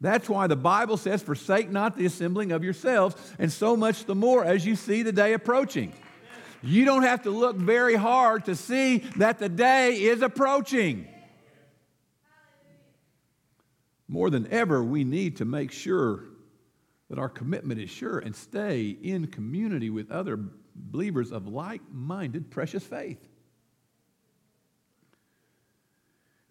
That's 0.02 0.28
why 0.28 0.47
the 0.47 0.56
Bible 0.56 0.97
says, 0.97 1.21
Forsake 1.21 1.69
not 1.69 1.95
the 1.95 2.08
assembling 2.08 2.52
of 2.52 2.63
yourselves, 2.63 3.15
and 3.38 3.52
so 3.52 3.78
much 3.78 4.06
the 4.06 4.15
more 4.15 4.43
as 4.45 4.65
you 4.65 4.76
see 4.76 5.04
the 5.04 5.12
day 5.12 5.34
approaching. 5.34 5.93
You 6.63 6.86
don't 6.86 7.04
have 7.04 7.21
to 7.21 7.30
look 7.30 7.56
very 7.56 7.93
hard 7.93 8.45
to 8.45 8.56
see 8.56 8.97
that 9.17 9.38
the 9.38 9.47
day 9.47 9.93
is 9.93 10.23
approaching. 10.23 11.08
More 14.08 14.30
than 14.30 14.48
ever, 14.48 14.84
we 14.84 15.04
need 15.04 15.38
to 15.38 15.46
make 15.46 15.72
sure 15.72 16.24
that 17.10 17.20
our 17.20 17.30
commitment 17.30 17.80
is 17.80 17.89
sure 17.89 18.20
and 18.20 18.36
stay 18.36 18.89
in 18.89 19.28
community 19.28 19.89
with 19.89 20.12
other 20.12 20.39
believers 20.76 21.32
of 21.32 21.48
like 21.48 21.82
minded, 21.91 22.52
precious 22.52 22.84
faith. 22.84 23.28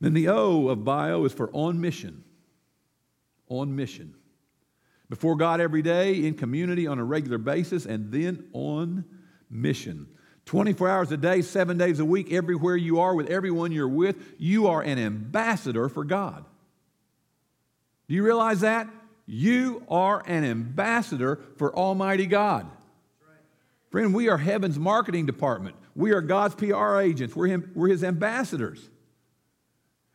Then 0.00 0.12
the 0.12 0.28
O 0.28 0.68
of 0.68 0.84
bio 0.84 1.24
is 1.24 1.32
for 1.32 1.50
on 1.52 1.80
mission. 1.80 2.24
On 3.48 3.74
mission. 3.74 4.14
Before 5.08 5.36
God 5.36 5.60
every 5.60 5.82
day, 5.82 6.26
in 6.26 6.34
community 6.34 6.86
on 6.86 6.98
a 6.98 7.04
regular 7.04 7.38
basis, 7.38 7.86
and 7.86 8.10
then 8.10 8.48
on 8.52 9.04
mission. 9.48 10.08
24 10.46 10.88
hours 10.88 11.12
a 11.12 11.16
day, 11.16 11.42
seven 11.42 11.78
days 11.78 12.00
a 12.00 12.04
week, 12.04 12.32
everywhere 12.32 12.76
you 12.76 13.00
are, 13.00 13.14
with 13.14 13.30
everyone 13.30 13.72
you're 13.72 13.88
with, 13.88 14.16
you 14.38 14.66
are 14.66 14.82
an 14.82 14.98
ambassador 14.98 15.88
for 15.88 16.04
God. 16.04 16.44
Do 18.08 18.14
you 18.14 18.22
realize 18.22 18.60
that? 18.60 18.88
You 19.26 19.82
are 19.88 20.22
an 20.26 20.44
ambassador 20.44 21.40
for 21.56 21.74
Almighty 21.74 22.26
God. 22.26 22.66
Friend, 23.90 24.14
we 24.14 24.28
are 24.28 24.38
heaven's 24.38 24.78
marketing 24.78 25.26
department. 25.26 25.76
We 25.94 26.12
are 26.12 26.20
God's 26.20 26.54
PR 26.54 26.98
agents. 26.98 27.34
We're, 27.34 27.46
him, 27.46 27.70
we're 27.74 27.88
His 27.88 28.04
ambassadors. 28.04 28.90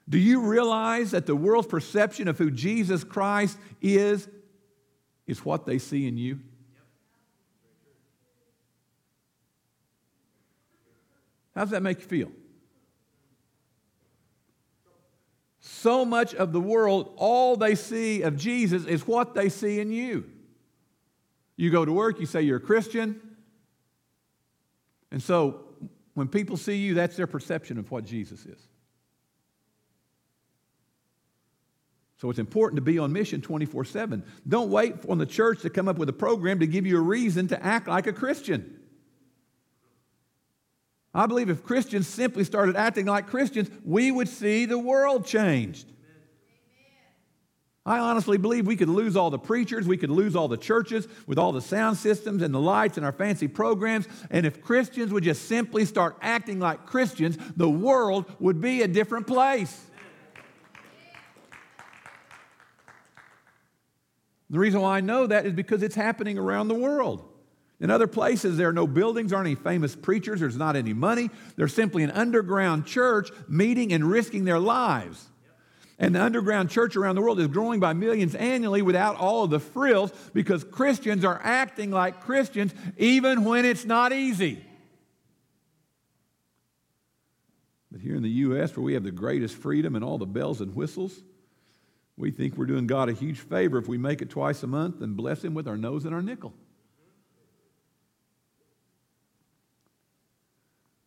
Do 0.08 0.18
you 0.18 0.42
realize 0.42 1.12
that 1.12 1.26
the 1.26 1.36
world's 1.36 1.68
perception 1.68 2.28
of 2.28 2.38
who 2.38 2.52
Jesus 2.52 3.04
Christ 3.04 3.58
is 3.82 4.28
is 5.26 5.44
what 5.44 5.66
they 5.66 5.80
see 5.80 6.08
in 6.08 6.18
you? 6.18 6.40
How 11.56 11.62
does 11.62 11.72
that 11.72 11.84
make 11.84 12.00
you 12.00 12.06
feel? 12.06 12.32
So 15.82 16.06
much 16.06 16.36
of 16.36 16.54
the 16.54 16.62
world, 16.62 17.12
all 17.18 17.58
they 17.58 17.74
see 17.74 18.22
of 18.22 18.38
Jesus 18.38 18.86
is 18.86 19.08
what 19.08 19.34
they 19.34 19.50
see 19.50 19.80
in 19.80 19.92
you. 19.92 20.30
You 21.56 21.72
go 21.72 21.84
to 21.84 21.92
work, 21.92 22.20
you 22.20 22.28
say 22.28 22.44
you're 22.44 22.58
a 22.58 22.60
Christian. 22.60 23.20
And 25.10 25.24
so 25.24 25.62
when 26.14 26.28
people 26.28 26.56
see 26.56 26.76
you, 26.76 26.94
that's 26.94 27.16
their 27.16 27.26
perception 27.26 27.80
of 27.80 27.90
what 27.90 28.06
Jesus 28.06 28.46
is. 28.46 28.62
So 32.18 32.30
it's 32.30 32.38
important 32.38 32.76
to 32.76 32.84
be 32.84 33.00
on 33.00 33.12
mission 33.12 33.42
24 33.42 33.84
7. 33.86 34.24
Don't 34.48 34.70
wait 34.70 34.94
on 35.10 35.18
the 35.18 35.26
church 35.26 35.64
to 35.64 35.72
come 35.72 35.88
up 35.88 35.98
with 35.98 36.10
a 36.10 36.14
program 36.14 36.60
to 36.60 36.68
give 36.68 36.86
you 36.86 37.00
a 37.00 37.02
reason 37.02 37.48
to 37.48 37.66
act 37.66 37.88
like 37.88 38.06
a 38.06 38.14
Christian. 38.14 38.81
I 41.14 41.26
believe 41.26 41.50
if 41.50 41.64
Christians 41.64 42.08
simply 42.08 42.44
started 42.44 42.76
acting 42.76 43.06
like 43.06 43.28
Christians, 43.28 43.70
we 43.84 44.12
would 44.12 44.30
see 44.30 44.66
the 44.66 44.80
world 44.80 45.26
changed. 45.26 45.88
I 47.86 47.98
honestly 47.98 48.38
believe 48.38 48.68
we 48.68 48.76
could 48.76 48.90
lose 48.90 49.16
all 49.16 49.32
the 49.32 49.40
preachers, 49.40 49.88
we 49.88 49.98
could 49.98 50.12
lose 50.12 50.36
all 50.36 50.48
the 50.48 50.56
churches 50.56 51.08
with 51.26 51.40
all 51.40 51.52
the 51.52 51.62
sound 51.62 51.98
systems 51.98 52.44
and 52.44 52.54
the 52.54 52.60
lights 52.60 52.98
and 52.98 53.06
our 53.06 53.12
fancy 53.12 53.48
programs. 53.48 54.08
And 54.30 54.46
if 54.46 54.62
Christians 54.62 55.12
would 55.12 55.24
just 55.24 55.48
simply 55.48 55.86
start 55.86 56.16
acting 56.22 56.60
like 56.60 56.86
Christians, 56.86 57.38
the 57.58 57.70
world 57.70 58.32
would 58.40 58.62
be 58.62 58.84
a 58.84 58.88
different 58.88 59.26
place. 59.26 59.88
The 64.52 64.60
reason 64.60 64.82
why 64.82 64.98
I 64.98 65.02
know 65.02 65.26
that 65.28 65.46
is 65.46 65.54
because 65.54 65.82
it's 65.82 65.96
happening 65.96 66.38
around 66.38 66.68
the 66.68 66.76
world. 66.76 67.31
In 67.82 67.90
other 67.90 68.06
places, 68.06 68.58
there 68.58 68.70
are 68.70 68.74
no 68.74 68.86
buildings, 68.86 69.34
aren't 69.34 69.48
any 69.48 69.56
famous 69.56 69.96
preachers, 69.96 70.40
there's 70.40 70.56
not 70.56 70.76
any 70.76 70.94
money. 70.94 71.32
There's 71.56 71.74
simply 71.74 72.04
an 72.04 72.12
underground 72.12 72.86
church 72.86 73.32
meeting 73.50 73.92
and 73.92 74.08
risking 74.08 74.46
their 74.46 74.60
lives. 74.60 75.28
And 75.98 76.14
the 76.14 76.22
underground 76.22 76.70
church 76.70 76.96
around 76.96 77.16
the 77.16 77.22
world 77.22 77.40
is 77.40 77.48
growing 77.48 77.80
by 77.80 77.94
millions 77.94 78.36
annually 78.36 78.84
without 78.84 79.16
all 79.18 79.44
of 79.44 79.50
the 79.50 79.60
frills 79.60 80.12
because 80.32 80.64
Christians 80.64 81.26
are 81.26 81.42
acting 81.44 81.90
like 81.90 82.22
Christians 82.22 82.74
even 82.98 83.46
when 83.46 83.66
it's 83.66 83.84
not 83.84 84.14
easy. 84.14 84.64
But 87.92 88.02
here 88.02 88.16
in 88.16 88.24
the 88.24 88.30
U.S., 88.30 88.76
where 88.76 88.84
we 88.84 88.94
have 88.94 89.04
the 89.04 89.12
greatest 89.12 89.56
freedom 89.56 89.96
and 89.96 90.06
all 90.06 90.20
the 90.20 90.28
bells 90.28 90.62
and 90.62 90.76
whistles, 90.76 91.20
we 92.16 92.30
think 92.30 92.58
we're 92.58 92.68
doing 92.68 92.86
God 92.86 93.10
a 93.10 93.14
huge 93.14 93.40
favor 93.40 93.80
if 93.80 93.88
we 93.88 93.98
make 93.98 94.22
it 94.22 94.30
twice 94.30 94.62
a 94.62 94.68
month 94.68 95.02
and 95.02 95.18
bless 95.18 95.44
Him 95.44 95.56
with 95.56 95.68
our 95.68 95.78
nose 95.78 96.06
and 96.06 96.14
our 96.14 96.22
nickel. 96.22 96.54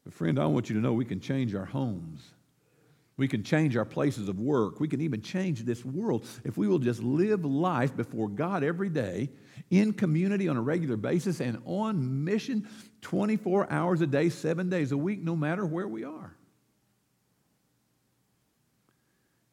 But, 0.05 0.13
friend, 0.13 0.39
I 0.39 0.47
want 0.47 0.69
you 0.69 0.77
to 0.77 0.81
know 0.81 0.93
we 0.93 1.05
can 1.05 1.21
change 1.21 1.55
our 1.55 1.65
homes. 1.65 2.23
We 3.17 3.29
can 3.29 3.45
change 3.45 3.77
our 3.77 3.85
places 3.85 4.29
of 4.29 4.41
work. 4.41 4.81
We 4.81 4.89
can 4.89 5.01
even 5.01 5.23
change 5.23 5.63
this 5.63 5.85
world 5.85 6.27
if 6.45 6.57
we 6.57 6.67
will 6.67 6.81
just 6.81 7.03
live 7.03 7.45
life 7.45 7.97
before 7.97 8.29
God 8.29 8.65
every 8.65 8.89
day 8.89 9.31
in 9.71 9.93
community 9.93 10.49
on 10.49 10.57
a 10.57 10.61
regular 10.61 10.97
basis 10.97 11.41
and 11.41 11.63
on 11.65 12.25
mission 12.25 12.69
24 13.03 13.71
hours 13.71 14.01
a 14.01 14.07
day, 14.07 14.29
seven 14.29 14.69
days 14.69 14.91
a 14.91 14.97
week, 14.97 15.23
no 15.23 15.37
matter 15.37 15.65
where 15.65 15.87
we 15.87 16.05
are. 16.05 16.35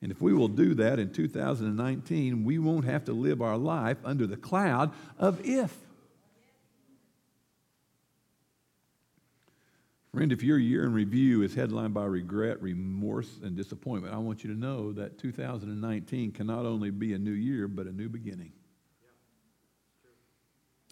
And 0.02 0.12
if 0.12 0.20
we 0.20 0.34
will 0.34 0.48
do 0.48 0.74
that 0.76 0.98
in 0.98 1.12
2019, 1.12 2.44
we 2.44 2.58
won't 2.58 2.86
have 2.86 3.06
to 3.06 3.14
live 3.14 3.44
our 3.44 3.58
life 3.58 3.98
under 4.04 4.26
the 4.26 4.38
cloud 4.38 4.92
of 5.20 5.46
if. 5.46 5.76
Friend, 10.14 10.32
if 10.34 10.44
your 10.44 10.58
year 10.58 10.84
in 10.84 10.92
review 10.92 11.42
is 11.42 11.56
headlined 11.56 11.94
by 11.94 12.04
regret, 12.04 12.62
remorse, 12.62 13.30
and 13.44 13.56
disappointment, 13.56 14.14
I 14.14 14.18
want 14.18 14.44
you 14.44 14.54
to 14.54 14.60
know 14.60 14.92
that 14.94 15.18
2019 15.18 16.34
can 16.34 16.48
not 16.48 16.66
only 16.66 16.90
be 16.90 17.14
a 17.14 17.18
new 17.18 17.32
year, 17.32 17.70
but 17.70 17.88
a 17.88 17.94
new 17.94 18.10
beginning. 18.10 18.52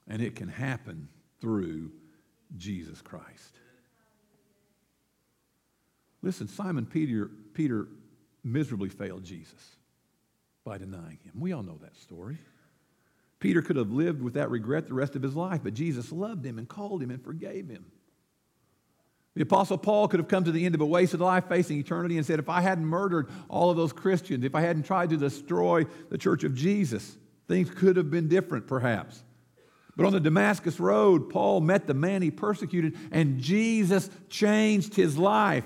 And 0.08 0.21
it 0.21 0.38
can 0.38 0.47
happen 0.47 1.10
through 1.41 1.91
Jesus 2.55 3.01
Christ. 3.01 3.60
Listen, 6.21 6.47
Simon 6.47 6.86
Peter, 6.86 7.29
Peter 7.53 7.88
miserably 8.43 8.89
failed 8.89 9.25
Jesus 9.25 9.75
by 10.63 10.77
denying 10.77 11.19
him. 11.23 11.34
We 11.39 11.51
all 11.51 11.63
know 11.63 11.77
that 11.82 11.97
story. 11.97 12.38
Peter 13.39 13.62
could 13.62 13.75
have 13.75 13.91
lived 13.91 14.21
with 14.21 14.34
that 14.34 14.49
regret 14.49 14.88
the 14.88 14.93
rest 14.93 15.15
of 15.15 15.21
his 15.21 15.36
life, 15.36 15.62
but 15.63 15.73
Jesus 15.73 16.12
loved 16.12 16.45
him 16.45 16.58
and 16.58 16.67
called 16.67 17.01
him 17.01 17.12
and 17.12 17.23
forgave 17.23 17.67
him. 17.67 17.86
The 19.35 19.43
Apostle 19.43 19.77
Paul 19.77 20.07
could 20.07 20.19
have 20.19 20.27
come 20.27 20.43
to 20.43 20.51
the 20.51 20.65
end 20.65 20.75
of 20.75 20.81
a 20.81 20.85
wasted 20.85 21.19
life 21.19 21.45
facing 21.47 21.77
eternity 21.77 22.17
and 22.17 22.25
said, 22.25 22.39
If 22.39 22.49
I 22.49 22.61
hadn't 22.61 22.85
murdered 22.85 23.29
all 23.47 23.69
of 23.69 23.77
those 23.77 23.93
Christians, 23.93 24.43
if 24.43 24.55
I 24.55 24.61
hadn't 24.61 24.83
tried 24.83 25.11
to 25.11 25.17
destroy 25.17 25.85
the 26.09 26.17
church 26.17 26.43
of 26.43 26.55
Jesus, 26.55 27.17
things 27.47 27.69
could 27.69 27.95
have 27.95 28.09
been 28.09 28.27
different 28.27 28.67
perhaps. 28.67 29.23
But 29.95 30.05
on 30.05 30.13
the 30.13 30.19
Damascus 30.19 30.79
Road, 30.79 31.29
Paul 31.29 31.61
met 31.61 31.85
the 31.85 31.93
man 31.93 32.21
he 32.21 32.31
persecuted, 32.31 32.97
and 33.11 33.39
Jesus 33.39 34.09
changed 34.29 34.95
his 34.95 35.17
life. 35.17 35.65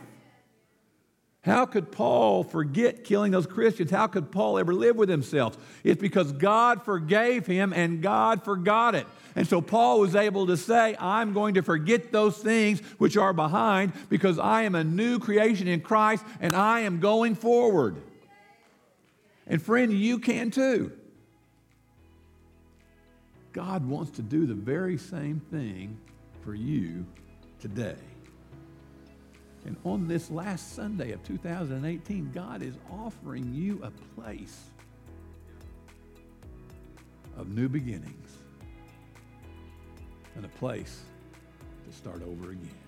How 1.43 1.65
could 1.65 1.91
Paul 1.91 2.45
forget 2.45 3.03
killing 3.03 3.33
those 3.33 3.45
Christians? 3.45 3.91
How 3.91 4.07
could 4.07 4.31
Paul 4.31 4.57
ever 4.57 4.73
live 4.73 4.95
with 4.95 5.09
himself? 5.09 5.57
It's 5.83 5.99
because 5.99 6.31
God 6.31 6.85
forgave 6.85 7.45
him 7.45 7.73
and 7.73 8.01
God 8.01 8.45
forgot 8.45 8.95
it. 8.95 9.05
And 9.35 9.45
so 9.45 9.59
Paul 9.59 9.99
was 9.99 10.15
able 10.15 10.47
to 10.47 10.55
say, 10.55 10.95
I'm 10.97 11.33
going 11.33 11.55
to 11.55 11.61
forget 11.61 12.13
those 12.13 12.37
things 12.37 12.79
which 12.97 13.17
are 13.17 13.33
behind 13.33 13.91
because 14.07 14.39
I 14.39 14.61
am 14.61 14.73
a 14.73 14.85
new 14.85 15.19
creation 15.19 15.67
in 15.67 15.81
Christ 15.81 16.23
and 16.39 16.55
I 16.55 16.81
am 16.81 17.01
going 17.01 17.35
forward. 17.35 17.97
And 19.45 19.61
friend, 19.61 19.91
you 19.91 20.19
can 20.19 20.49
too. 20.49 20.93
God 23.51 23.85
wants 23.85 24.11
to 24.11 24.21
do 24.21 24.45
the 24.45 24.53
very 24.53 24.97
same 24.97 25.41
thing 25.51 25.99
for 26.41 26.55
you 26.55 27.05
today. 27.59 27.97
And 29.65 29.77
on 29.85 30.07
this 30.07 30.29
last 30.29 30.75
Sunday 30.75 31.11
of 31.11 31.23
2018, 31.23 32.31
God 32.33 32.61
is 32.61 32.75
offering 32.91 33.53
you 33.53 33.81
a 33.83 33.91
place 34.19 34.59
of 37.37 37.49
new 37.49 37.69
beginnings 37.69 38.37
and 40.35 40.45
a 40.45 40.49
place 40.49 41.03
to 41.85 41.95
start 41.95 42.21
over 42.23 42.51
again. 42.51 42.82